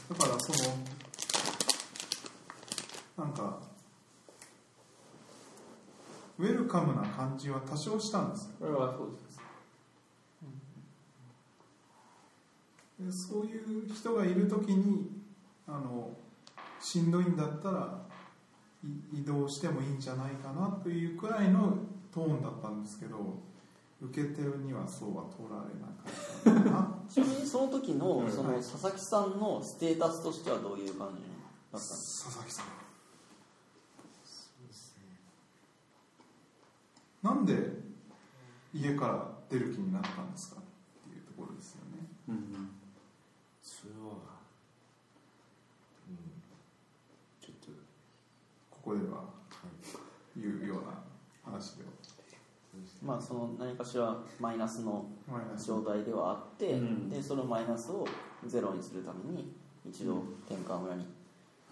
[0.09, 0.77] だからその
[3.17, 3.59] なんか
[6.39, 9.27] ウェルカムな感じは多少したんですこれはそうです。
[12.99, 15.11] でそういう人がいる時に
[15.67, 16.11] あの
[16.79, 18.07] しんどいんだったら
[19.13, 21.79] 移動してもいいんじゃないかなというくらいの
[22.13, 23.46] トーンだったんですけど。
[23.99, 26.99] 受け手にはそうは取られなかったな。
[27.09, 28.31] ちなみにその時のうん。
[28.31, 32.65] その佐々木さんのステータスとしてはどういう感じだったんです佐々木さん
[37.23, 37.53] なんで
[38.73, 42.07] 家から出る気になったんですかっていうところですよね。
[42.29, 42.69] うん。
[43.61, 44.15] それは
[46.07, 46.17] うん。
[47.41, 47.71] ちょっと
[48.69, 49.25] ここでは
[50.35, 50.96] 言うような
[53.07, 55.05] まあその何かしらマイナスの
[55.65, 57.09] 状態ではあって、うん。
[57.09, 58.05] でそのマイナスを
[58.45, 59.49] ゼロにするために
[59.89, 61.07] 一度天川村に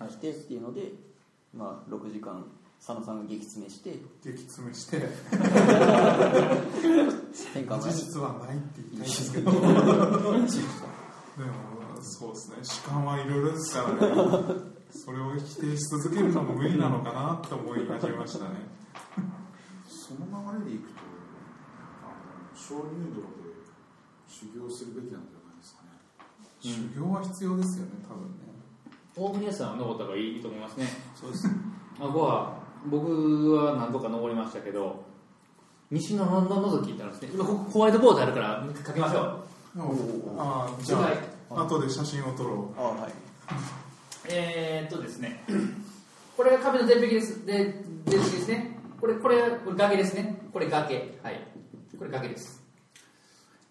[0.09, 0.93] 来てっていうので、
[1.53, 2.45] まあ、6時間
[2.79, 3.91] 佐野さんが激詰めして
[4.23, 5.09] 激詰めして。
[7.53, 9.51] 天川村に事実はないって言いたいんですけど。
[9.51, 9.65] でも
[12.01, 12.57] そうですね。
[12.63, 13.99] 主観はいろいろですからね。
[14.91, 18.51] それを否定し続けるのも無理なのかなって思い始めましたね。
[19.89, 21.04] その流れでいくと
[22.65, 23.53] 鍾乳洞で
[24.27, 25.93] 修行するべきなんじゃないですかね。
[26.59, 28.45] 修行は必要ですよね多分ね。
[29.15, 30.87] 大国さんは登った方がいいと思いますね。
[31.15, 31.47] そうです
[31.99, 32.57] あここは
[32.87, 35.03] 僕は何度か登りましたけど
[35.91, 37.29] 西のののぞきってあるんですね。
[37.35, 40.39] 今ここホワイトボードあるから書きましょう。
[40.39, 41.17] ああじゃはい。
[41.51, 43.13] あ後で写真を撮ろあはい。
[44.27, 45.45] えー、っとですね。
[46.35, 47.45] これが壁の絶壁です。
[47.45, 48.79] で絶壁ですね。
[48.99, 50.41] これこれこれ崖ですね。
[50.51, 51.19] これ崖。
[51.21, 51.54] はい
[51.97, 52.63] これ崖です。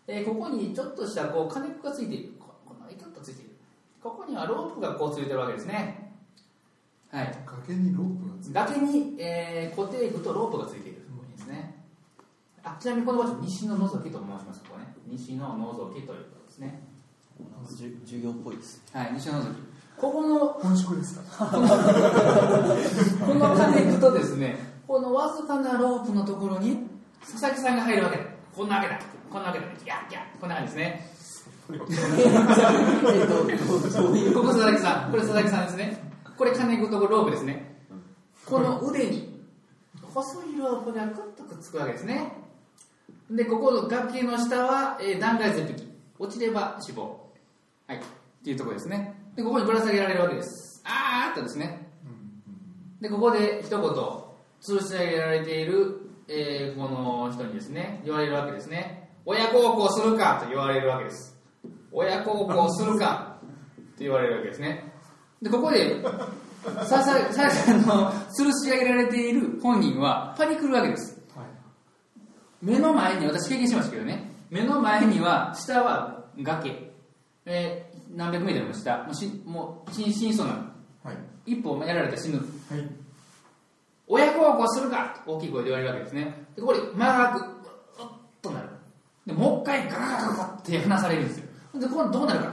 [0.07, 2.33] えーここにちょっとしたこう金具がついている。
[2.39, 3.51] ここのイカッとついている。
[4.03, 6.13] ここにはロープがこうついてるわけですね。
[7.11, 7.27] はい。
[7.27, 11.01] う崖にロープがついて崖に、えー固定具とロープがついている。
[11.03, 11.85] ところですね。
[12.63, 14.95] あちなみにこの場所西の覗きと申しますここね。
[15.07, 16.83] 西の覗きということですね。
[17.69, 19.59] 授業っぽいですはい西の覗き。
[19.97, 21.47] ここの本職ですか？
[21.47, 21.69] この
[23.57, 24.57] 金具とですね
[24.87, 26.79] このわずかなロープのところに
[27.31, 28.19] 佐々木さんが入るわけ。
[28.19, 28.99] だこんなわけだ。
[29.31, 29.67] こんなわけだ。
[29.67, 31.11] ギャッギャッこんな感じですね。
[31.69, 31.87] ここ
[34.49, 35.11] 佐々木さん。
[35.11, 36.11] これ佐々木さんですね。
[36.37, 37.81] これ金具とロープですね。
[38.45, 39.43] この腕に
[40.03, 42.33] 細いロープがくっとくっつくわけですね。
[43.31, 45.83] でここの崖の下は、えー断崖絶壁。
[46.19, 47.31] 落ちれば死亡。
[47.87, 47.99] はい。
[47.99, 48.01] っ
[48.45, 49.15] ていうところですね。
[49.35, 50.83] でここにぶら下げられるわけです。
[50.85, 51.89] あーっとですね。
[53.01, 59.11] でここで一言吊るし上げられている、えーこの人にですね言われるわけですね。
[59.27, 61.37] 親孝行するかと言われるわけです。
[61.93, 64.93] 親孝行するかって言われるわけですね。
[65.43, 66.03] でここで
[66.87, 71.21] ささささの吊るし上げられている本人はパニクるわけです。
[72.63, 74.31] 目の前に私経験しましたけどね。
[74.51, 76.91] 目の前には下は崖、
[77.45, 78.99] えー何百メートルも下。
[79.05, 80.73] もうしもう死にそうな
[81.03, 81.17] はい。
[81.47, 82.39] 一歩やられたら死ぬ。
[82.39, 82.43] は
[82.77, 83.04] い
[84.07, 86.47] 親孝行するかと大きい声で言われるわけですね。
[86.57, 87.43] でここで間が空く。
[87.43, 88.07] うっ
[88.43, 88.69] となる。
[89.27, 91.47] でもう一回ガガガガガって離されるんですよ。
[91.81, 92.53] でこれどうなるか。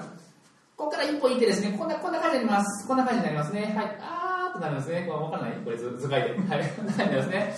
[0.78, 2.88] ここから一歩行ってですねこんなこんな感じになります。
[2.88, 3.74] こんな感じになりますね。
[3.76, 3.98] はい。
[4.02, 5.06] あーっとなるんですね。
[5.08, 5.52] これ分からない。
[5.64, 6.30] これ図図解で。
[6.30, 6.40] はい。
[6.40, 7.56] こんな感じになりますね。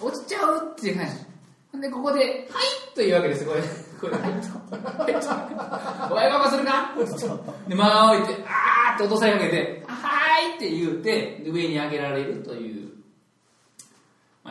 [0.00, 2.18] 落ちちゃうっていう感じでここで
[2.50, 3.44] 「はい!」というわけです。
[3.44, 3.60] これ
[4.00, 4.48] これ「はい」と
[6.14, 6.94] 「」親孝行するか？
[7.68, 12.88] で間を置いてあーって落とされかけて「はい!」って言うて上に上げられるという、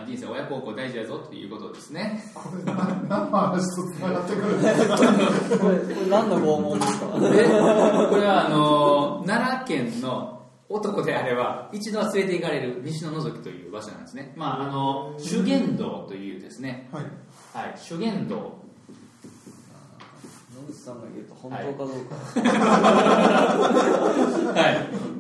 [0.08, 2.24] 人生親孝行大事だぞということですね。
[2.34, 7.08] これ何何の話とつながってくるんですかこれこれ何の拷問ですか？
[7.20, 7.26] で、こ
[8.16, 14.34] れはあの奈良県の男であれば一度は連れて行かれる西野のぞきという場所なんですね。
[14.36, 17.04] まああの修験道というですね、はい
[17.54, 18.66] はい、修験道。
[20.68, 22.16] 野口さんが言うと本当かどうか、
[24.54, 24.60] は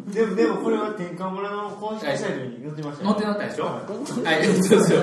[0.09, 0.13] い。
[0.13, 3.65] でもでもこれは天下村の公式サイトに載ってました乗って乗ったでしょ？
[3.65, 5.01] はい、そうですよ。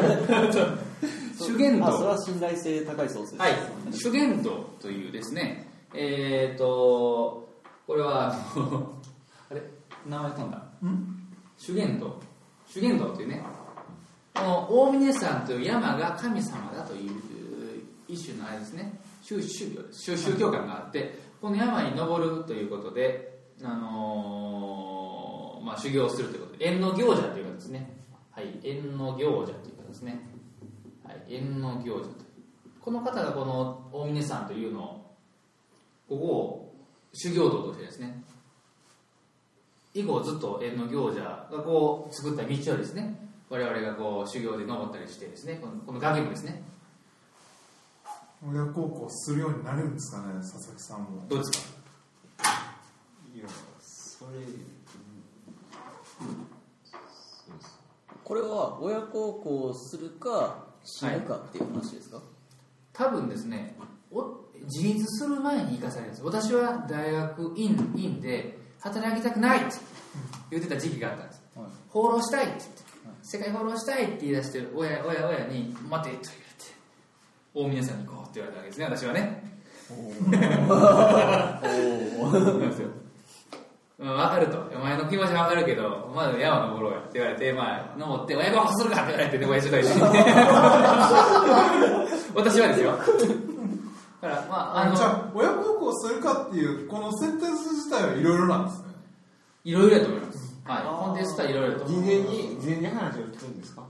[1.38, 1.86] 修験道。
[1.86, 3.53] あそれは信頼性高いソースです、はい、
[3.92, 7.49] 修験道というですね、えっ、と、
[7.86, 8.92] これは、あの
[9.51, 9.62] あれ、
[10.07, 10.62] 名前飛んだ？
[11.57, 12.20] 修験道。
[12.68, 13.42] 修験道っていうね、
[14.34, 17.11] この大峰山という山が神様だという
[18.09, 18.92] 一種のあれですね、
[19.25, 27.91] 宗宗教です宗宗教観があって、この山に登るということで、あのーまあ、修行するということで、縁の行者というかですね、
[28.31, 30.20] はい、縁の行者というかですね、
[31.03, 32.14] はい、縁の行者という。
[32.81, 35.16] この方がこの大峰山というのを
[36.07, 36.75] ここを
[37.14, 38.22] 修行道としてですね。
[39.95, 43.16] 以降ずっと縁の行者がこう作った道をですね
[43.49, 46.64] 我々がこう修行で登ったりしてですねこのこの崖もですね
[48.47, 51.26] 親孝行するようになれるんですかね佐々木さんも。
[51.28, 51.59] どうですか。
[53.34, 53.49] いや
[53.80, 54.32] それ
[58.22, 62.22] これは親孝行するか死ぬかっていう話ですか、
[62.92, 63.76] 多分ですね
[64.11, 66.24] お自立する前に生かされるんです。
[66.24, 69.76] 私は大学院院で働きたくないって
[70.51, 71.42] 言ってた時期があったんです。
[71.57, 71.66] はい。
[71.88, 72.82] 放浪したいって言って
[73.22, 76.43] 世界放浪したいって言い出して親親親に「待て」と言われて
[77.55, 79.55] 大峰さんに行こうって言われたわけですね私はね。
[79.87, 79.99] そう
[82.33, 82.89] なんですよ
[83.97, 90.01] うん、分かるとお前の気持ちは分かるけどまず山登ろうやって言われてまあ登って親孝行するかって言われてね親父と一緒に
[92.35, 92.99] 私はですよ
[94.21, 98.87] まああのじゃあ親孝行するかっていうこのセンテンス自体はいろいろなんですね
[99.65, 103.87] いろいろやと思いますはいコンテンツはいろいろと事前に事前に話を聞くんですか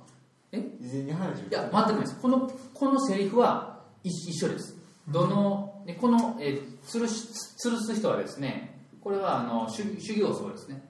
[0.56, 0.84] え？
[0.86, 2.16] 事前に話をいや、全くないです。
[2.20, 4.76] この、このセリフは一一緒です。
[5.08, 7.28] どの、でこの、えー、吊るし、
[7.64, 10.82] 吊るす人はですね、これは、あの、修修行僧ですね。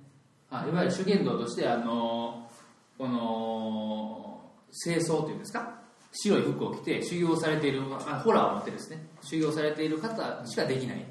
[0.51, 2.49] あいわゆる修験道として、あの、
[2.97, 4.41] この、
[4.85, 5.83] 清掃というんですか？
[6.13, 11.05] 白い服を着て修行されている、あホラーを持ってですね、修行されている方しかできないで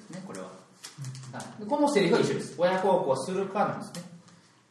[0.00, 0.46] すね、これは。
[0.46, 2.54] はいでこのセリフは一緒です。
[2.56, 4.02] 親孝行するかなんですね。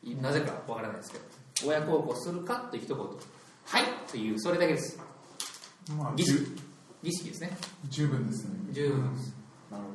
[0.04, 1.26] いなぜかわからないですけど、
[1.66, 2.98] 親孝行するかと一言。
[2.98, 5.00] はいという、それだけです。
[5.98, 6.58] まあ儀式。
[7.04, 7.58] 儀式ですね。
[7.90, 8.56] 十分ですね。
[8.72, 9.36] 十分です。
[9.70, 9.90] なるほ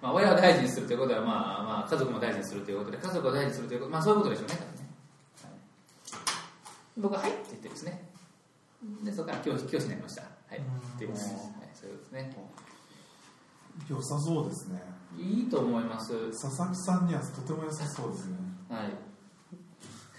[0.00, 4.60] まあ、親を大事にするということは、まあまあ、家族も大事にするということで家族を大事にするということまあそういうことでしょうねね、
[5.42, 5.52] はい、
[6.98, 8.08] 僕は「はい」って言ってですね。
[9.02, 10.22] でそこから教師教師になりました。
[10.22, 10.58] はい。
[10.58, 11.42] っていうことです、はい、
[11.74, 12.36] そういうことですね。
[13.90, 14.82] 良さそうですね。
[15.16, 16.12] いいと思います。
[16.30, 18.36] 佐々木さんにはとても良さそうですね。
[18.68, 19.07] はい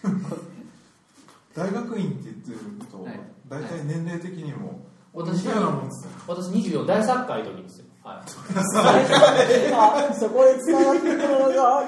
[1.56, 2.58] 大学院って言ってる
[2.92, 3.20] と、はい。
[3.48, 4.80] 大体年齢的にも
[5.14, 6.12] 私似たようなもんですね。
[6.28, 7.80] 私24大作家の時です。
[7.80, 8.18] よはい。
[9.74, 11.84] あそこへ伝わってくるのが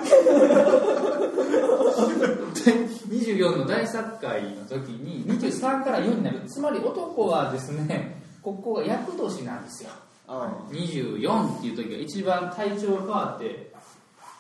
[3.10, 6.42] 24の大作会の時に23から4になる。
[6.48, 9.92] つまり男はですねここが厄年なんですよ。
[10.28, 13.72] あ24っていう時が一番体調が変わって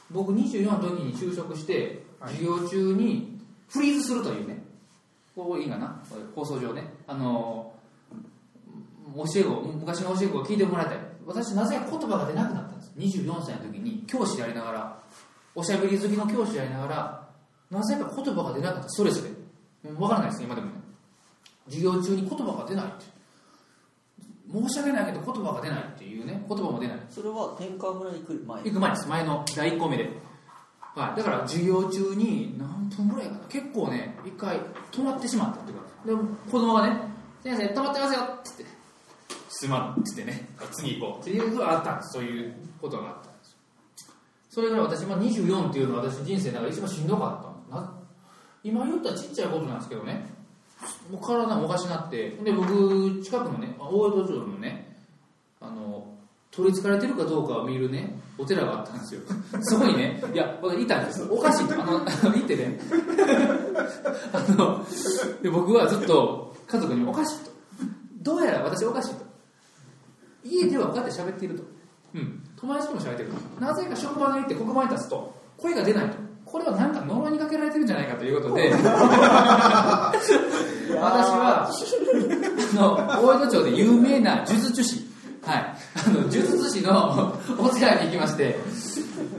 [0.09, 3.30] 僕24の時に就職して授業中に
[3.71, 4.61] フリーズするというね
[5.35, 6.01] こういいかな？
[6.35, 6.83] 放送上ね。
[7.07, 7.73] あの
[9.15, 10.97] 教え子昔の教え子を聞いてもらいたい。
[11.25, 14.99] 私なぜか言葉が出なくなったんです？24歳の時に教師でありながら
[15.55, 17.27] おしゃべり好きの教師でありながら
[17.69, 18.89] なぜか言葉が出なかった？
[18.89, 19.29] ストレスで
[19.89, 20.73] もう分からないです今でもね。
[21.67, 23.05] 授業中に言葉が出ないって
[24.51, 26.43] 申し訳ないけど言葉が出ないっていうね。
[26.49, 26.97] 言葉も出ない。
[27.09, 28.63] それは天川村に来る前？
[28.63, 29.07] 行く前です。
[29.07, 30.09] 前の第1個目で、
[30.95, 33.39] はい、だから授業中に何分ぐらいかな。
[33.47, 34.59] 結構ね一回
[34.91, 35.83] 止まってしまったっていうか。
[36.05, 36.99] でも子供がね
[37.41, 38.75] 「先生止まってますよ」って言って
[39.49, 40.49] 「すまん」って言ってね。
[40.71, 41.21] 次行こう。
[41.21, 42.13] っていうことがあったんです。
[42.13, 43.57] そういうことがあったんです。
[44.49, 47.93] それから私も24っていうのは私人生の中で一番しんどかったな
[48.63, 50.25] 今言ったらちっちゃいことなんですけどね。
[51.09, 52.31] もう体もおかしなって。
[52.31, 54.80] で僕近くのね大江戸城のね
[56.51, 58.19] 取り憑かれてるかどうかを見るね。
[58.37, 59.21] お寺があったんですよ。
[59.61, 60.21] そこにね。
[60.33, 61.25] いや僕いたんです。
[61.29, 61.67] おかしい。
[61.67, 62.77] とあのあの行ってね。
[64.33, 64.85] あの
[65.41, 67.51] で僕はずっと家族におかしいと。
[68.21, 69.25] どうやら私おかしいと。
[70.43, 71.63] 家ではこうやって喋っていると。
[72.15, 72.43] うん。
[72.57, 73.65] 友達とも喋ってると。
[73.65, 76.17] なぜか職場に行って黒板に立つと声が出ないと。
[76.43, 78.73] これはなんか呪いにかけられてるんじゃないかということで。
[80.99, 81.71] 私はあ
[82.73, 82.95] の
[83.25, 85.10] 大江戸町で有名な呪術師
[85.43, 85.75] はい。
[86.05, 88.55] あの呪術師のお寺に行きまして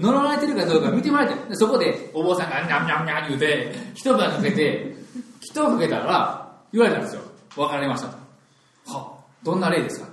[0.00, 1.36] 呪われてるかどうか見てもらいたい。
[1.48, 4.96] でそこでお坊さんがニャンニャンニャン言うて一晩かけて
[5.40, 7.22] 一晩かけたら言われたんですよ。
[7.54, 8.08] 分かりました。
[8.08, 10.06] とはどんな例ですか？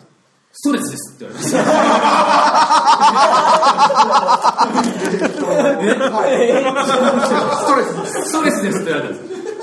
[0.51, 1.63] ストレスですって言われました
[7.55, 7.87] ストレス
[8.29, 9.17] ストレスですって言われたん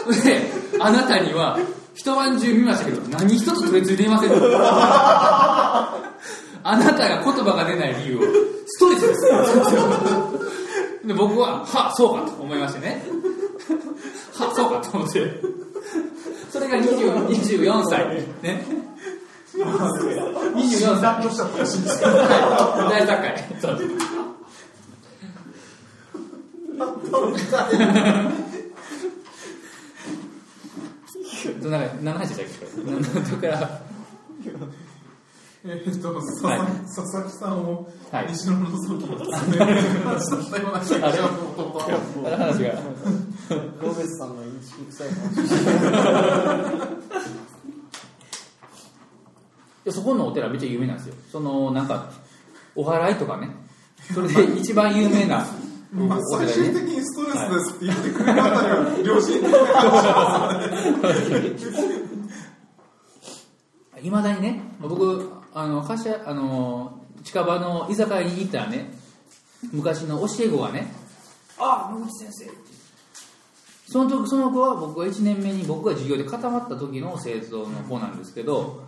[0.08, 0.24] です。
[0.24, 0.40] で
[0.80, 1.58] あなたには
[1.96, 4.30] 一晩中見ましたけど何一つ取り付いていません。
[6.62, 8.20] あなたが言葉が出ない理由を。
[8.66, 9.20] ストレスです。
[9.20, 10.38] って言われたんで
[11.08, 13.02] す僕ははそうかと思いましてね。
[14.34, 15.40] はそうかと思って。
[16.50, 18.04] それが24歳。
[18.42, 18.62] ね。
[19.54, 21.22] 24歳。
[21.22, 22.10] とした話ですは
[22.92, 23.32] い大作会
[31.42, 33.48] そうですどんな何の話でしたっけ？
[33.48, 33.80] から
[35.64, 36.66] えーっと佐々はい。
[36.84, 38.26] 佐々木さんをはい。
[38.28, 38.76] 西野のに話
[40.44, 41.12] したような気が。
[41.12, 41.34] します
[42.24, 42.72] あの話が
[43.82, 45.08] ロベスさんのインチキ臭い。
[45.10, 45.16] 話
[49.84, 52.10] でそこのお寺めっちゃ有名なんですよそのなんか
[52.74, 53.14] お祓い。
[53.16, 53.50] とかね
[54.14, 55.44] それで一番有名な
[55.92, 59.58] まあ、最終的にストレスですって言ってくれるあたりは良心的な
[63.98, 64.10] 話い。
[64.10, 69.06] まだにね僕あの会社あの近場の居酒屋に行ったらね。
[69.72, 70.92] 昔の教え子がね
[71.58, 72.56] 「ああ野口先生」って
[73.88, 78.85] その時その子は僕が1年目に僕が授業で固まった時の生徒の子なんですけど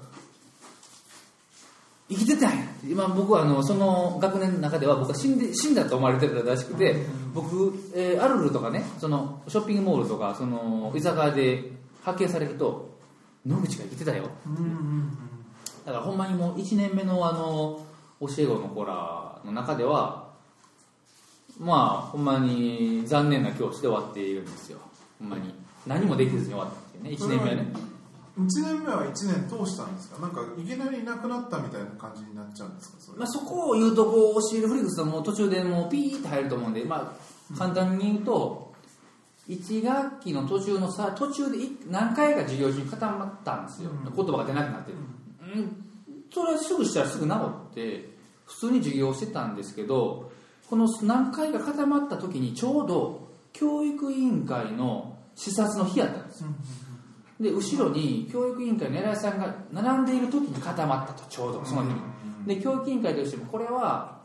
[2.09, 7.04] 生きてたんや今僕はあのその学年の中では僕は死んで死んだと思われてるらしくて
[7.34, 11.70] 僕、えーアルルとかねそのショッピングモールとかその居酒屋で
[12.02, 12.88] 発見されると
[13.46, 14.24] 野口が生きてたよ
[15.84, 17.84] だからほんまにもう1年目のあの
[18.20, 20.28] 教え子の子らの中では
[21.59, 24.78] まあほんまに残念な教師で終わっているんですよ。
[25.18, 25.52] ほんまに。
[25.86, 27.66] 何もできずに終わったっていうね1年目はね
[28.39, 30.20] 1年目は1年通したんですか？
[30.20, 32.97] なんかいきなりいなくなったみたいな感じになっちゃうんですか？
[33.01, 33.18] それ。
[33.18, 37.16] まあ、そこを言うとこう教えるフリックスはもう途中でもうピーって入ると思うんで、ま
[37.53, 38.72] あ、簡単に言うと
[39.49, 44.14] 1学期の途中のさ途中でい何回か授業中に固まったんですよ、うん。
[44.14, 44.99] 言葉が出なくなってる、
[45.55, 45.84] うん、
[46.32, 47.32] それはすぐしたらすぐ治
[47.70, 48.11] って
[48.45, 50.30] 普通に授業をしてたんですけど
[50.68, 56.51] この何回か固まった時にちょうど教育委員会の視察の日やったんですよ
[57.41, 61.95] で後ろに教育委員会の偉いさんが並んでいる時に固まったとちょうどその日に。
[62.47, 64.20] で教育委員会としてもこれは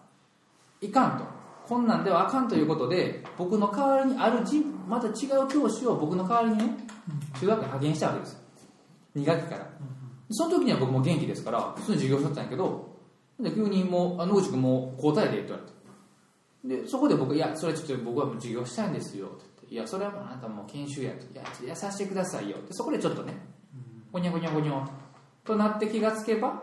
[0.82, 1.44] いかんと。
[1.68, 6.78] こんなんではあかんということで僕の代わりにあるじまた違う教師を僕の代わりにね
[7.40, 8.34] 中学校に派遣したわけです。
[8.34, 8.40] よ
[9.16, 9.68] 2学期から。
[10.30, 12.98] その時には僕も元気ですから普通に授業しとったんやけど
[13.40, 16.84] で急にもう「あ野口君もう交代で」って言われて。
[16.84, 21.26] でそこで僕「いやそれちょっと僕はもう授業したいんですよ」って「いやそれはもうあなたもう研修や」と
[21.66, 23.34] 「いやさせてくださいよ」ってそこでちょっとね
[24.12, 24.88] ごにゃごにゃごにゃ
[25.44, 26.62] となって気がつけば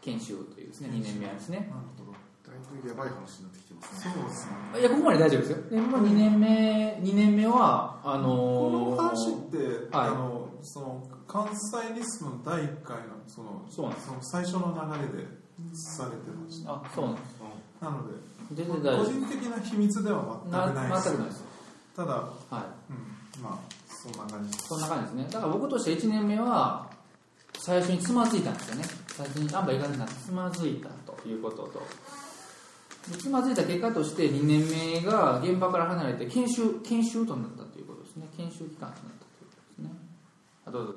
[0.00, 1.58] 研修というですね2年目はですね。
[1.58, 2.12] なるほど。
[2.12, 4.14] だいぶやばい話になってきてますね。
[4.14, 4.80] そうですね。
[4.80, 5.58] いやここまで大丈夫ですよ。
[5.70, 9.58] でも2年目2年目はあのーこの話って、
[9.94, 10.08] はい。
[10.08, 15.28] あのその関西リスムの第1回のそのそうなんでその最初の流れで
[15.74, 16.72] されてました。
[16.72, 17.42] あそうなんです。
[17.82, 18.14] なので
[18.52, 21.04] 全然大丈個人的な秘密では全くないです。
[21.10, 21.51] 全くないです
[21.96, 22.54] ただ、はい。
[23.38, 24.68] うん、まあそんな感じです。
[24.68, 25.26] そんな感じですね。
[25.30, 26.90] だから僕として1年目は
[27.58, 28.84] 最初につまずいたんですよね。
[29.08, 31.82] 最初にあんまいかずになってつまずいたということと。
[33.10, 38.26] でつまずいた結果として2年目が現場から離れて研修研修となったということですね。
[38.36, 39.90] 研修期間となったということですね。
[40.66, 40.94] あどうぞ。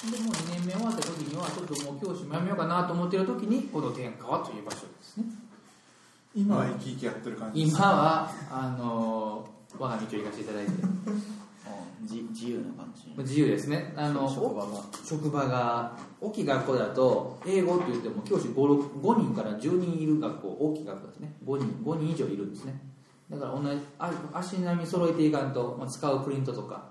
[0.00, 5.24] でもう2年目終わった時にはちょっともう教師もやめようかなと思っている時にこの天川という場所ですね
[6.34, 6.66] 今は。
[6.66, 7.76] 生き生きやってる感じです。
[7.76, 9.46] 今はあの
[9.78, 10.72] 我が道を行かせていただいて。
[11.66, 11.70] あ
[12.04, 13.12] じ自由な感じ。
[13.18, 13.92] 自由ですね。
[13.96, 14.82] あの職場が。
[15.04, 20.48] 職場が大きい学校だと英語って言っても教師 5, 5人から10人いる学校。
[20.48, 21.34] 大きい学校ですね。
[21.44, 22.80] 5人 ,5 人以上いるんですね。
[23.30, 26.90] だから同じあ足並み揃えていかんと、まあ、使うプリントとか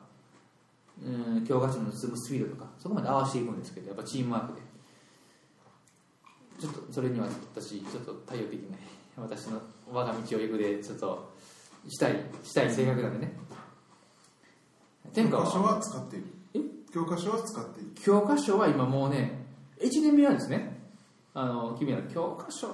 [1.02, 1.10] う
[1.40, 4.70] ん教科書の進むスピードとかそこまで合わせていくんですけどやっぱチームワークで。
[6.60, 7.26] ちょっとそれには
[7.56, 8.80] 私ちょっと対応できない
[9.22, 9.62] 私の
[9.92, 11.34] 我が道を行くでちょっと
[11.88, 13.34] したいしたい性格なんでね。
[15.14, 16.26] 天下教科書は使っている。
[16.56, 16.60] え？
[16.94, 17.92] 教科書は使っている。
[18.04, 19.46] 教科書は今もうね
[19.82, 20.80] 1年目はですね。
[21.34, 22.68] あの君ら教科書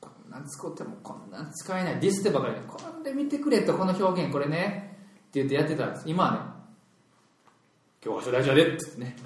[0.00, 2.00] こんなん使ってもこんなん使えない。
[2.00, 4.96] ディスってばかりでこれ見てくれとこの表現これね。
[5.28, 6.04] って言ってやってたんです。
[6.06, 6.38] 今はね。
[8.00, 9.16] 教科書大事やでって言ってね。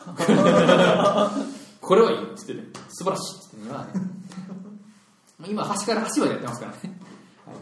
[1.80, 2.32] これはいい。
[2.32, 2.84] って言ってね。
[2.88, 3.36] 素晴らしい。
[3.36, 3.92] って言って今はね
[5.46, 6.78] 今端から端までやってますからね。
[6.82, 7.10] はい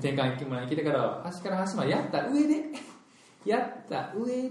[0.01, 2.65] 転換村に来てからは端から端までやった上で
[3.45, 4.51] やった上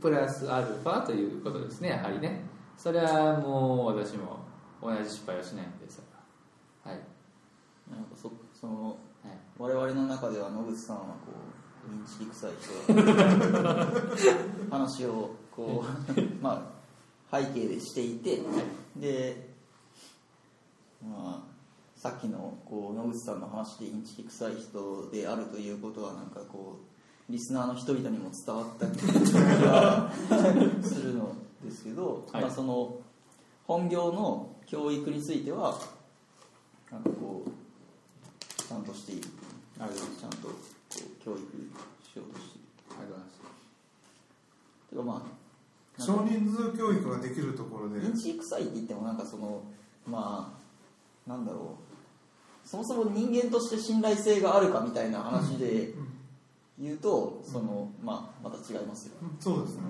[0.00, 2.44] プラスアルファということですねやはりね。
[2.76, 4.40] それはもう私も
[4.82, 6.02] 同じ失敗はしないんです
[6.84, 6.98] はい、
[7.90, 11.32] なんかそそのはい、我々の中では野口さんはこ
[11.88, 13.86] う認知臭い人だ
[14.70, 16.70] 話をこう ま
[17.30, 18.42] あ背景でしていて
[18.96, 19.53] でまあ
[22.04, 26.78] さっきのこう野口さんの話でインチキ臭い人であるということはなんかこ
[27.30, 29.00] うリスナーの人々にも伝わった気
[29.64, 30.12] が
[30.82, 31.34] するの
[31.64, 32.42] ですけど、はい。
[32.42, 32.98] まあ、その
[33.66, 35.80] 本業の教育については
[36.92, 39.22] なんかこうちゃんとしている
[39.80, 43.22] ありがとうございますちゃんとこう教育しようとしているありがと
[44.92, 48.04] うございますてかまあ少人数教育ができるところで。
[48.04, 49.62] インチキ臭いって言ってもなんかその
[50.06, 50.54] ま
[51.26, 51.93] あなんだろう
[52.64, 55.94] そもそも人間として信頼性があるかみたいな話で
[56.78, 59.36] 言うと、そのまあまた違いますよ、うん。
[59.38, 59.82] そうですね。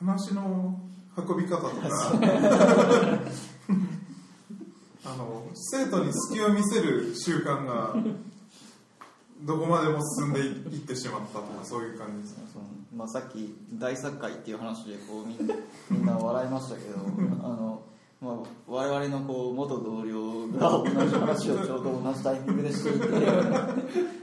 [0.00, 0.80] 話の
[1.16, 1.72] 運び方とか。
[5.04, 7.96] あの生徒に隙を見せる習慣が
[9.40, 12.42] どこまでも進んでいってしまったとかそういう感じですね。
[12.94, 15.54] まあ、さっき大作会っていう話でこうみんな
[15.90, 16.98] みんな笑いましたけど
[17.42, 17.82] あの、
[18.22, 18.34] まあ、
[18.68, 23.08] 我々のこう元同僚が同じ話をちょうど同じタイミングでしていて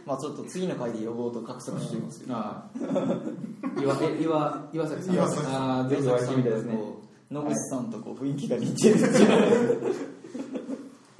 [0.05, 2.33] まあちょっと次の回で呼ぼうと画策していますけど。
[2.33, 3.81] ああ。
[3.81, 5.15] 岩え岩岩崎さん。
[5.15, 6.75] 岩崎さああぜひお会いしてみたいですね。
[6.75, 9.95] こう野口さんとこう雰囲気が似てるっていう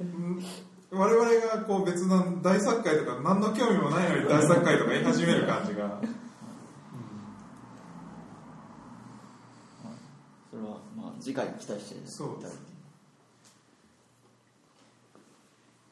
[0.00, 0.42] うん。
[0.90, 6.00] 我々がこう別の大作会とか何の興味もないのに大作会とか言い始める感じが
[10.50, 12.70] それはまあ次回に期待していただいてそうです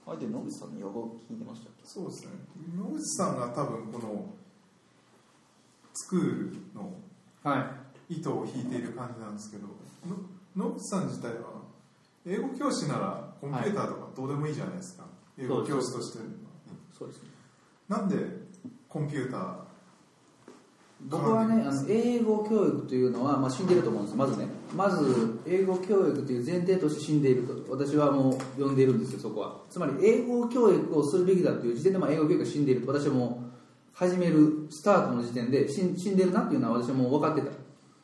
[0.08, 1.86] あれで野口さんの予防聞いてましたっけ？
[1.86, 2.32] そうですね。
[2.76, 4.26] 野口さんが多分この
[5.94, 6.20] スクー
[6.50, 6.92] ルの
[7.44, 7.60] は
[8.08, 8.14] い。
[8.14, 10.16] 糸を引いている感じなんですけどの
[10.56, 11.60] 野口さん自体は
[12.24, 15.04] 英語教師ならコンピューターとかどうでもいいじゃないですか、
[15.36, 16.18] 英語教師として。
[16.98, 17.28] そうですね。
[17.86, 18.16] なんで
[18.88, 19.67] コンピューター
[21.06, 24.16] 僕はねあの英語教育というのは、まあ、死んでいると思うんです。
[24.16, 24.48] まずね。
[24.74, 27.54] まず英語教育という前提として死んでいると。
[27.70, 29.60] 私はもう呼んでいるんですよそこは。
[29.70, 32.92] つまり英語教育をするべきだという時点で、まあ、英語教育が死んでいると。
[32.92, 33.48] 私はもう
[33.94, 37.52] 始めるスタートの時点で死ん死んでるなっていうのは私はもう分かってた。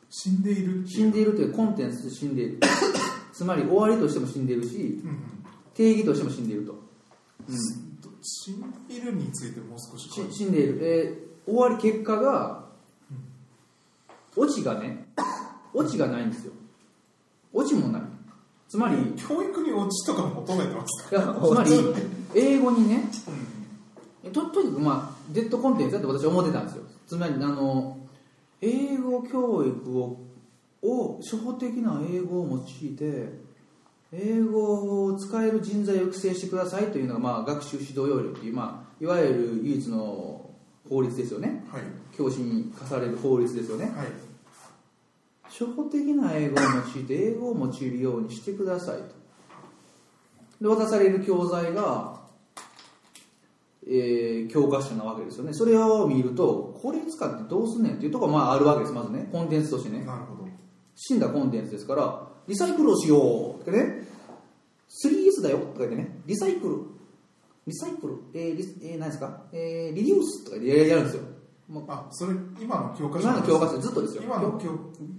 [0.09, 2.59] 死んでいる死んでいるというコンテンツとして死んでいる。
[3.33, 5.17] つまり終わりとしても死んでいるしうんうん。
[5.73, 7.55] 定義としても死んでいると、うん。
[8.21, 12.64] 死んでいるについてもう少しし死んでいる、えー終わり結果が
[14.35, 15.07] オチがね
[15.73, 16.53] オチがないんですよ。
[17.53, 18.01] オチもない。
[18.67, 21.15] つまりい教育にオチとか求めてますか？
[21.15, 21.71] やつまり
[22.33, 23.03] 英語にね
[24.33, 26.83] ととにかくまあデッドコンテンツだって私は思ってたんですよ。
[27.07, 27.97] つまりあの
[28.61, 30.19] 英語教育を
[30.83, 33.33] を初歩的な英語を用いて
[34.11, 40.49] 英語を使える人材を育成してくださいというのが、まあ、学習指導要領っていう、まあ、いわゆる唯一の
[40.87, 41.65] 法律ですよね。
[41.71, 41.81] はい。
[42.15, 43.85] 教師に課される法律ですよね。
[43.95, 44.07] はい
[45.57, 46.63] 初歩的な英語を
[46.95, 49.05] 用いて英語を用いるようにしてくださいと。
[50.61, 52.21] で渡される教材が、
[53.87, 55.53] えー教科書なわけですよね。
[55.53, 59.27] それを見るとこれ使ってどうすんねんっていうところがまああるわけですまずね。
[59.31, 60.03] コンテンツとしてね。
[60.03, 60.49] なるほど。
[60.95, 64.07] 死んだコンテンツですからリサイクルをしようってね。
[65.03, 66.19] 3S だよとか言ってね。
[66.25, 66.77] リサイクル。
[67.67, 68.17] リサイクル。
[68.33, 69.43] えーリスえー何ですか？
[69.51, 71.23] えーリデュースとかでやるんですよ
[71.67, 74.23] もうあそれ今の教科書今の教科書ずっとですよ。
[74.23, 74.69] 今の教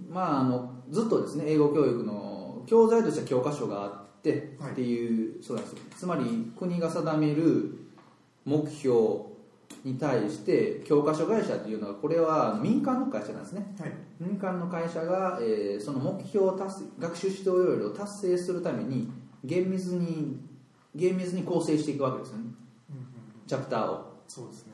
[0.09, 4.71] まあ、あのずっとですね英語教育の教材としては教科書があって、はい。
[4.71, 5.79] っていうそうなんですよ。
[5.97, 7.87] つまり国が定める
[8.45, 9.27] 目標
[9.83, 13.75] に対して教科書会社というのはこれは民間の会社なんですね。
[13.79, 13.91] はい。
[14.19, 19.09] 民間の会社が、えーその目標を達成学習指導要領を達成するために
[19.43, 20.39] 厳密に
[20.95, 22.43] 厳密に構成していくわけですよね。
[22.89, 23.05] うんうんう
[23.45, 23.47] ん。
[23.47, 24.17] チャプターを。
[24.27, 24.66] そうです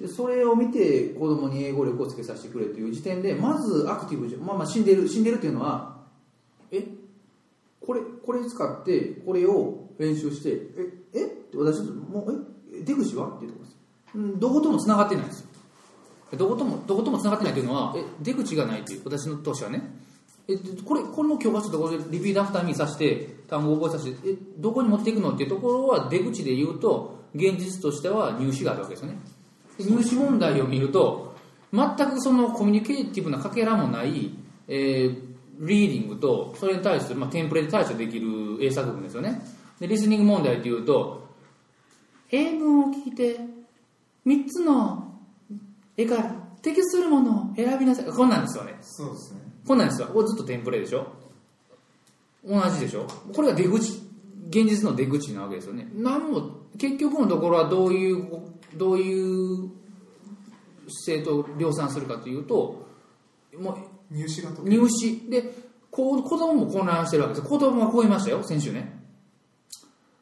[0.00, 5.98] でそれを見て子供に英語力をつけさせてくれという時点でまずアクティブじゃまあまあ死んでる死んでるっていうのは
[6.72, 6.86] え
[7.80, 11.24] これこれ使ってこれを練習してええ？
[11.24, 12.82] って私ちょっともうえ？
[12.82, 13.28] 出口は？
[13.28, 13.72] っていうところで
[14.12, 15.46] すんどことも繋がってないんですよ。
[16.38, 19.82] どこともどことも繋がってないというのはえ出口がないという私の投資はね。
[20.48, 25.32] えこれこの教科書とこれ repeat after me させて単語を覚えさせてえどこに持っていくの？
[25.34, 29.18] っていうところは出口で言うと現実としては入試があるわけですよね。
[29.84, 31.34] 入試問題を見ると
[31.72, 34.30] 全くその communicative なかけらもない、
[34.68, 35.30] えー
[35.60, 39.42] リーディングとそれに対する、まあ、テンプレで対処できる英作文ですよね。
[39.78, 41.28] でリスニング問題っていうと
[42.30, 43.38] 英文を聞いて
[44.26, 45.18] 3つの
[45.96, 46.30] 絵から
[46.62, 48.06] 適するものを選びなさい。
[48.06, 48.78] こんなんですよね。
[48.80, 49.40] そうですね。
[49.66, 50.08] こんなんですよ。
[50.08, 51.08] これずっとテンプレでしょ。
[52.46, 53.06] 同じでしょ。
[53.34, 54.00] これが出口。
[54.48, 55.88] 現実の出口なわけですよね。
[55.94, 58.26] 何も結局のところはどういう
[58.76, 59.70] どういう
[60.88, 62.86] 姿勢と量産するかというと
[63.58, 63.78] も
[64.10, 65.28] 入試が入試。
[65.30, 65.52] で
[65.90, 67.46] こう子供も混乱してるわけです。
[67.46, 69.00] 子供がこう言いましたよ先週ね。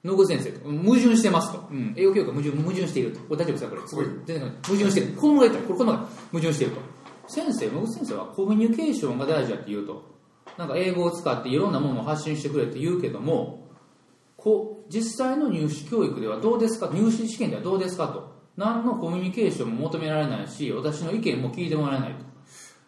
[0.04, 0.68] 野口先生と。
[0.70, 3.20] 矛盾してますと、うん、英語教育は矛盾矛盾していると。
[3.20, 3.88] これ大丈夫ですかこれ。
[3.88, 4.06] すごい。
[4.26, 5.06] 全然矛盾してる。
[5.08, 6.80] 子供が言ったらこれ子供が矛盾していると。
[7.28, 10.18] 先生野口先生はコミュニケーションが大事だって言うと。
[10.56, 13.68] なんか英語を使っていろんなものを発信してくれって言うけども
[14.39, 16.89] こう実際の入試教育ではどうですか？
[16.94, 18.39] 入試試験ではどうですかと。
[18.56, 22.24] 何のコミュニケーションも求められないし私の意見も聞いてもらえないと。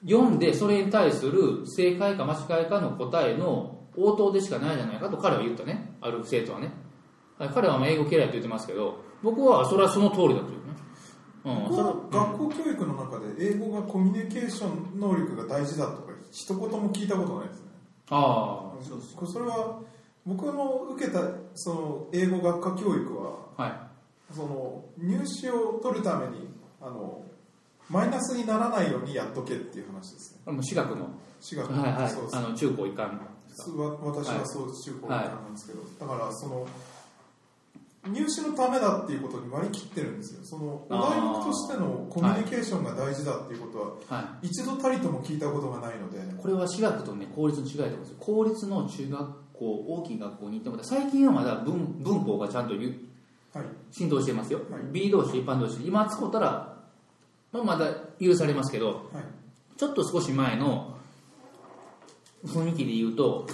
[0.09, 5.97] 読んでそれに対する正解か間違いかの答えの応答でしかないじゃないかと彼は言ったね。
[6.01, 6.73] ある生徒はね。
[7.39, 10.75] はい彼はまあ英語嫌いと言ってますけど僕はそれはその通りだというね、
[11.45, 17.71] うん、学校教育の中で英語がコミュニケーション能力が大事だとか一言も聞いたことないですね。
[18.11, 18.73] あ
[19.17, 19.81] これそれは
[20.27, 21.21] 僕の受けた
[21.55, 23.73] その英語学科教育はあはい。
[24.35, 26.49] その入試を取るために
[26.81, 27.23] あの
[27.89, 30.53] マイナスにならないようにやっとけっていう話ですね。
[30.53, 31.09] も私学の。
[31.41, 32.11] 私学はいはい。
[32.11, 33.21] そうですあの中高一貫
[33.57, 36.67] 私はそう中高一貫なんですけど、だからその
[38.09, 40.41] 入試のためだっていうことに割り切ってるんですよ。
[40.45, 43.67] そのお題目としてのコミュニケーションが大事だっていうこ
[44.09, 44.47] とははい。
[44.47, 46.19] 一度たりとも聞いたことがないので。
[46.41, 48.17] これは私学とね公立の違いだと思うんですよ。
[48.21, 53.09] 公立の中学校大きい学校に行っても最近はまだ文文法がちゃんとゆ
[53.53, 53.65] はい。
[53.91, 54.83] 浸透してますよ、はい。
[54.93, 55.79] B 同士一般同士。
[55.85, 56.77] 今使ったら、
[57.53, 59.25] まあ、まだ許されますけどはい。
[59.77, 60.97] ちょっと少し前の
[62.45, 63.47] 雰囲気で言うと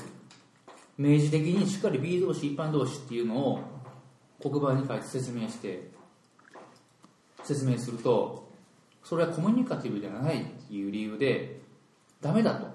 [0.99, 3.61] 明示的にしっかり B 同士一般同士っていうのを
[4.41, 5.91] 黒板に書いて説明して
[7.43, 8.49] 説明すると
[9.05, 11.61] それはコミュニカティブじゃないっていう理由で
[12.21, 12.67] ダメだと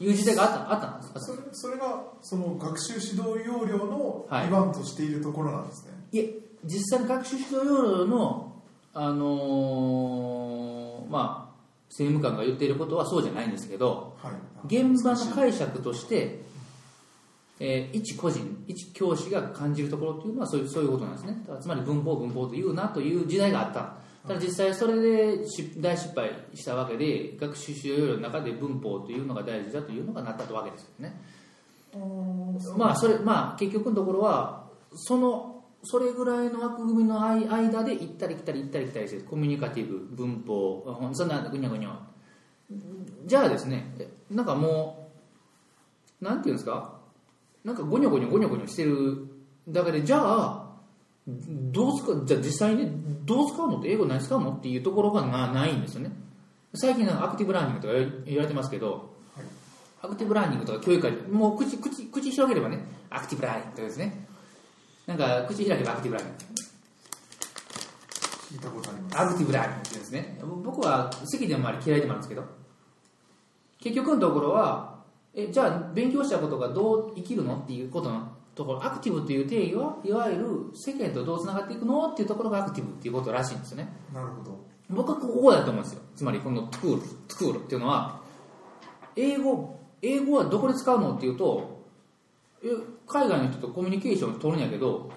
[0.00, 4.48] いう時代があったあったんですそれそれがその学習指導要領のはい。
[4.48, 6.34] 基盤としているところなんですね、いえ
[6.64, 8.52] 実際の学習指導要領の
[8.94, 11.48] あのーまあ
[11.88, 14.32] 政務官が言っていることはそうじゃないんですけどはい。
[14.66, 16.40] 現場の解釈として
[17.60, 21.36] えー一個人一教師が感じるところっていうのはそういうそういうことなんですね。
[21.60, 23.94] つまり文法文法というなという時代があった
[24.28, 31.20] ただ実際それでし大失敗したわけで学習指導要領の中で文法というのが大事だというのがなったわけですよね。
[32.76, 41.98] まあそれまあ結局のところはそのそれぐらいの枠組みの間間で行ったり来たり行ったり来たりしてコミュニカティブ文法そんなぐにゃぐにゃ
[43.24, 45.08] じゃあですねえなんかも
[46.20, 46.98] うなんていうんですか？
[47.64, 49.28] なんかゴニョゴニョゴニョゴニョしてる
[49.68, 50.67] だけでじゃあ
[51.72, 52.90] どう使うじゃあ実際に
[53.26, 54.50] どう使うのって英語何使うの？
[54.52, 56.10] っていうところがなないんですよね。
[56.74, 57.94] 最近アクティブラーニングとか
[58.24, 59.14] 言われてますけど、
[60.00, 62.78] アクティブラーニングとか教育界でもう口口口広げればね
[63.10, 64.26] アクティブラーニングとかですね。
[65.06, 66.44] なんか口開けばアクティブラーニング。
[68.48, 69.18] 聞いたことあります。
[69.20, 70.40] アクティブラーニングって言うんですね。
[70.64, 72.44] 僕は好きでもあり嫌いでもあるんですけど。
[73.80, 74.98] 結局のところは
[75.34, 77.58] えじゃあ勉強したことがどう生きるの？
[77.58, 82.10] っていうことのところアクティブという定義はいわゆる世間とどうつながっていくの？
[82.10, 83.88] っていうところがアクティブっていうことらしいんですよね。
[84.12, 84.58] なるほど。
[84.90, 86.02] 僕はここだと思うんですよ。
[86.16, 88.20] つまりこの tool tool っていうのは
[89.14, 91.84] 英語英語はどこで使うのっていうと
[92.64, 92.66] え
[93.06, 95.10] 海外の人とコミュニケーションを取るんやけど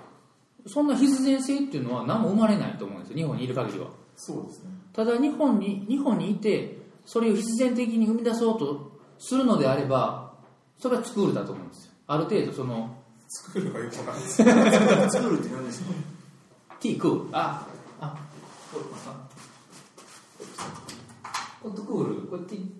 [0.68, 3.18] そんな必然性っていうのは何も生まれないと思うんですよ。
[3.18, 3.88] 日本にいる限りは。
[4.16, 4.70] そうですね。
[4.94, 10.34] ただ日本に日本にいてそれを必然的に生み出そうとするのであれば
[10.78, 11.94] それはスクールだと思うんですよ。
[12.08, 12.98] ある程度その
[13.34, 15.94] 作るのがよくわかんないです作るって何ですか
[16.82, 17.66] T クールあ
[18.02, 18.18] あ
[18.74, 19.30] これあ
[21.64, 22.72] これクールこれ T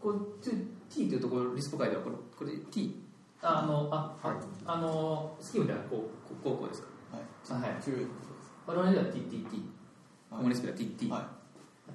[0.00, 0.56] これ T,
[0.88, 3.02] T っていうところリスポ書いてあるこれこれ T
[3.42, 5.98] ああのあ、はいあのスキーみたいなこう
[6.28, 6.88] こうこうこうですか
[7.56, 7.72] はいはい
[8.64, 9.62] 我々では T T T
[10.30, 11.22] コはいモリスペは T T はい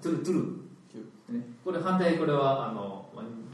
[0.02, 0.68] トゥルトゥル
[1.30, 3.06] ね、これ反対これはあの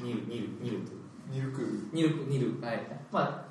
[0.02, 0.92] ニルニルニルと
[1.30, 3.43] ニルクールニルニルはいまあ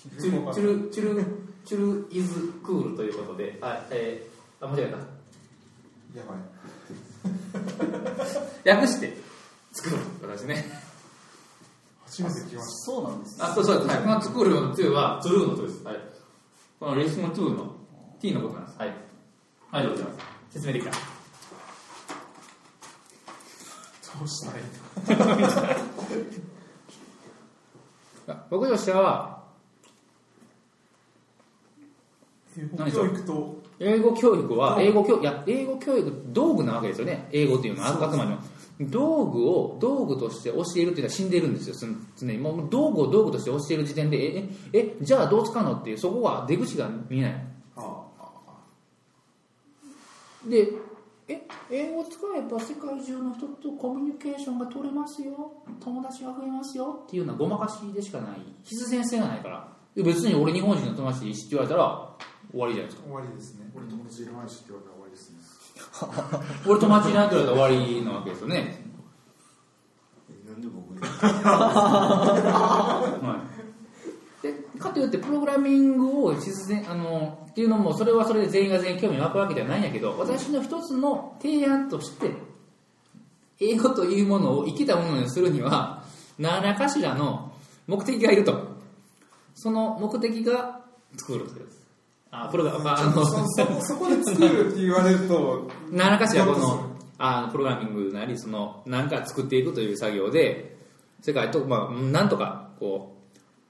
[0.00, 1.24] チュルチュルチュル
[1.64, 3.58] チュルイズクールということで。
[3.60, 4.84] はいえー、あ間違え
[6.18, 6.38] やばい。
[8.64, 9.16] た 略して
[9.72, 10.64] 作る私ね。
[12.06, 13.98] 初めて聞きましそうなんですあそうそうはい。
[13.98, 15.84] この作るの2はトゥルーの2です。
[15.84, 15.96] はい。
[16.80, 17.76] このレスモン2の
[18.20, 18.78] T のことなんです。
[18.78, 18.94] はい。
[19.70, 19.86] はい。
[19.86, 20.04] どうぞ
[20.50, 20.92] 説明できた。
[20.92, 20.98] た
[24.18, 24.64] どうしたらいい
[28.28, 29.39] あ 僕としては
[32.60, 37.28] 英語教育と英語教育は英語教いや英語教育道具なわけですよね。
[37.32, 38.38] 英語っていうのはあくまでも
[38.80, 41.74] 道具を道具として教えるっていうのは死んでるんですよ。
[41.74, 47.46] その常にもう道具を道具として教える時点でえええじゃあどう使うのっていうそこは出口が見えない。
[47.76, 48.02] あ
[50.48, 50.72] で
[51.28, 55.52] え英語使えば世界中の人とコミュニケーションが取れますよ。
[55.78, 58.38] 友達が増えますよっていうのはごまかしでしかない。
[58.64, 59.68] 必然性がないから。
[59.94, 62.09] で別に俺日本人の友達でいいしって言われたら
[62.50, 63.08] 終わりじゃないですか。
[63.08, 63.70] 終わりですね。
[63.74, 65.38] 俺友達いらないしって言われたら終わりですね。
[66.66, 68.90] 俺友達いないって言われたら終わりなわけですよね。
[70.48, 71.00] なんで僕に？
[71.06, 73.40] は
[74.42, 82.34] い、でかといってプログラミングを必然あのっていうのもそれはそれで全員が全員興味湧くわけではないんやけど私の一つの提案として
[83.60, 86.02] 英語というものを生きたものにするには
[86.38, 87.52] 何らかしらの
[87.86, 88.70] 目的がいると。
[89.54, 90.80] その目的が
[91.18, 91.68] 作るという
[92.30, 100.76] あプログラまああのそそそこで作るって言われると 何らかしらこのあプログラミングなりその何か作っていくという作業で
[101.22, 103.16] 世界と、まあ、なんとかこ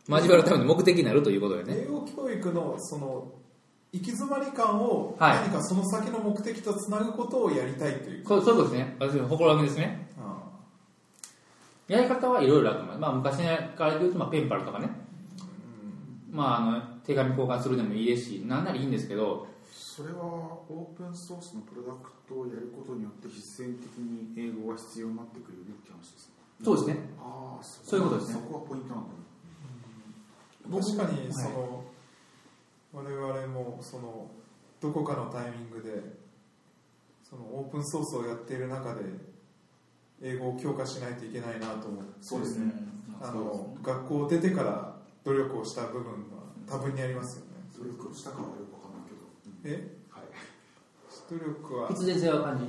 [0.09, 1.85] う交わるための目的になるということでね。
[1.85, 3.29] 英語教育のその
[3.93, 5.37] 行き詰まり感をはい。
[5.37, 8.25] 何かその先の目的とつなぐことをやりたいという。
[8.27, 8.97] そうそういうことですね。
[8.99, 10.09] 私の心がけですね。
[10.19, 10.43] あ
[11.89, 13.39] やり方はいろいろあると思います、まあ、昔
[13.77, 14.91] から言うと、まあ、ペンパルとかね、
[16.31, 26.35] まあ、あの手紙交換するでもいいですしなんならいいんですけどそれはオープンソースのプロダクトをやることによって必然的に英語が必要になってくるよねって話ですね。
[26.63, 26.97] そうですね。
[27.19, 28.35] ああそそういうことですね。
[28.35, 29.05] そこはポイントなん。
[29.05, 29.17] だね
[30.71, 31.85] 確かにその、
[32.93, 34.31] 我々もその
[34.81, 35.91] どこかのタイミングで
[37.25, 39.03] そのオープンソースをやっている中で
[40.23, 42.73] 英語を強化しないといけないなと思ってそうですね。
[43.21, 46.40] あの学校を出てから努力をした部分は
[46.71, 47.67] 多分にありますよね。
[47.77, 49.99] 努力したかはよくわかんないけど、うんえ？
[50.09, 50.31] はい。
[50.31, 51.89] 努力は。
[51.89, 52.65] 必然性は感じ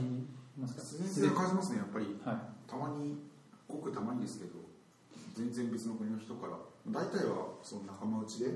[0.57, 0.82] ますか？
[0.82, 2.18] 必然性を感じますねやっぱり。
[2.26, 2.69] はい。
[2.69, 3.22] たまに
[3.68, 4.57] ごくたまにですけど
[5.38, 6.57] 全然別の国の人から。
[6.90, 8.49] 大体はその仲間内で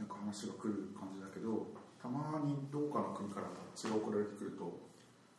[0.00, 1.68] なんか話が来る感じだけど
[2.00, 4.80] たまにどこかの国からタッチが送られてくると、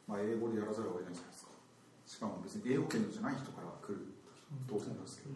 [0.05, 1.57] まあ、英語でやらざるを得ないじゃないですか。
[2.05, 4.05] しかも別に英語圏じゃない人から来る
[4.69, 5.35] 当然なんですけど、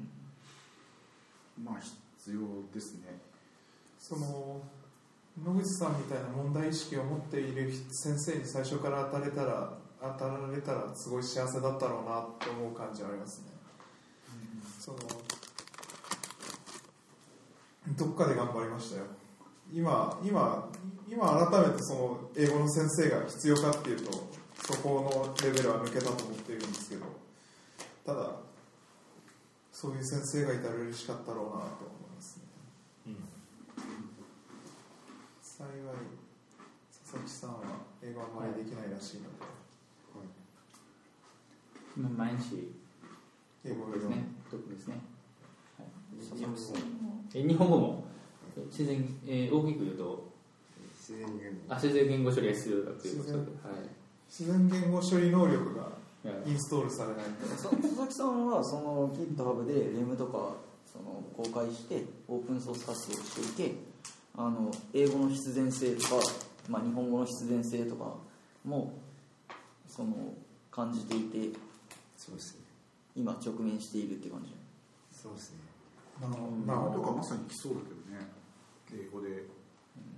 [1.66, 3.18] まあ必要ですね
[4.02, 4.60] その
[5.46, 13.52] 野口さんみたいな問題意識を持っている先生に最初から当たれたら当たられたらすごい幸せだったろうなって思う感じはありますね、
[14.80, 14.98] その
[17.96, 19.06] どっかで頑張りましたよ。
[19.72, 20.68] 今今
[21.08, 24.12] 今改めてその英語の先生が必要かっていうと
[24.66, 27.06] そこのレベルは抜けたと思っているんですけど
[28.06, 28.32] ただ
[29.72, 32.52] そういう先生がいたら嬉しかったろうなと思いますね
[35.62, 35.94] 幸い
[36.90, 39.30] 佐々木さんは英語あんまりできないらしいので、
[41.98, 42.74] ま毎日。
[43.64, 44.26] 英語をですね。
[44.50, 44.96] 読ですね、
[45.78, 46.58] はい、日本語
[47.36, 48.04] え日本語も。
[48.58, 50.32] え自然、えー大きく言うと。
[50.98, 51.58] 自然言語。
[51.70, 53.72] あ自然言語処理が必要だということで、自然。
[53.72, 53.90] はい。
[54.28, 55.90] 自然言語処理能力が
[56.48, 57.26] インストールされない。
[57.56, 60.56] そ佐々木さんはその GitHub でレムとか
[60.92, 63.91] その公開してオープンソース活動をしていて
[64.38, 66.16] あの英語の必然性とか、
[66.70, 68.16] まあ、日本語の必然性とか
[68.64, 68.94] も
[69.88, 70.34] その
[70.70, 71.60] 感じていて
[72.18, 72.62] そうですね。
[73.16, 74.56] 今直面しているって感じ。
[75.12, 75.58] そうですね。
[76.22, 76.68] なおうん。
[76.68, 78.30] な今とかおまさに来そうだけどね。
[78.94, 79.30] 英語で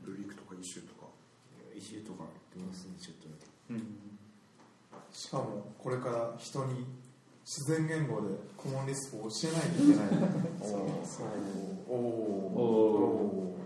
[0.04, 1.08] ルリークとかイシューとか。
[1.76, 2.26] イシューとか
[2.56, 3.28] 出ますねちょっと
[3.72, 3.98] うん。
[5.12, 6.86] しかもこれから人に
[7.46, 10.08] 自然言語でコモンリスクを教えないといけない。
[10.62, 11.28] おーそう。
[11.90, 13.58] おおお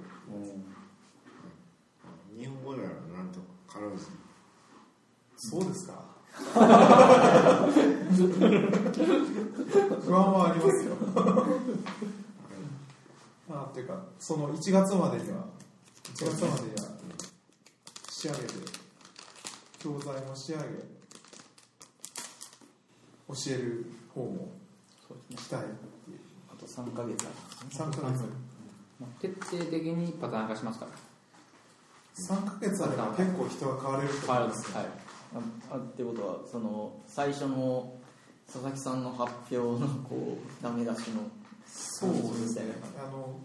[2.37, 3.39] 日本語ならなんと
[3.71, 4.11] かろうじて
[5.37, 6.17] そうですか。
[10.05, 10.95] 不安はありますよ。
[13.47, 13.83] まあってい。
[13.83, 15.45] うかその1月までには
[16.03, 16.89] 1月までには
[18.09, 18.53] 仕上げて
[19.79, 20.63] 教材も仕上げ
[23.27, 24.53] 教える方も
[25.37, 25.69] したいって
[26.11, 26.19] いう。
[26.49, 27.29] あと3ヶ月あ
[27.71, 28.23] 3ヶ月
[28.99, 30.91] まあ徹底的にパターン化しますから。
[32.17, 34.91] 3ヶ月あれば結構人が変われると思うんですよはいる
[35.69, 37.93] ああってことはその最初の
[38.47, 41.29] 佐々木さんの発表のこうダメ出しの
[41.67, 42.73] そうですね。
[42.97, 43.37] あの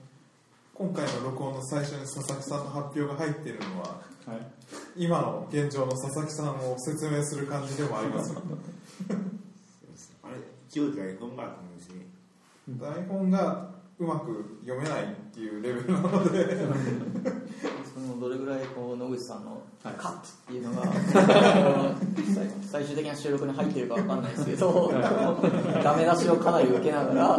[0.75, 4.39] 今回の録音の最初に佐々木さんの発表が入っているのははい。
[4.97, 8.33] 今の現状の佐々木さんを説明する感じでもあります
[10.23, 10.37] あれ
[10.69, 12.07] 一応台本があったんですね。
[12.69, 16.57] 台本がうまく読めないっていうレベルなので。
[17.93, 19.95] そのどれぐらいこう野口さんのはい。
[19.95, 20.87] カットっていうのが、
[22.35, 24.91] 最最終的な収録に入ってるかわかんないですけど
[25.83, 27.39] ダメ出しをかなり受けながら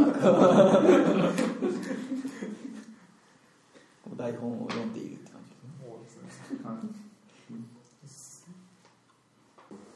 [4.15, 5.49] 台本を読んでいるって感じ
[8.03, 8.53] ですね。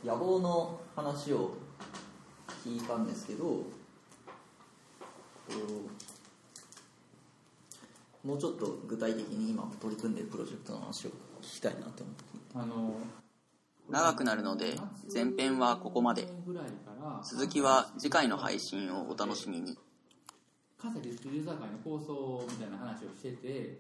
[0.03, 1.55] 野望の話を
[2.63, 3.63] 聞いたんですけど
[8.27, 12.23] もうちょっと具体的に今取り組んでいるプロジェクトの話を聞きたいなと思って。
[12.55, 12.99] あの
[13.89, 14.75] 長くなるので
[15.13, 16.27] 前編はここまで。
[17.23, 19.77] 続きは次回の配信をお楽しみに。
[20.77, 23.79] 関西ディスクユーザー会の構想みたいな話をしてて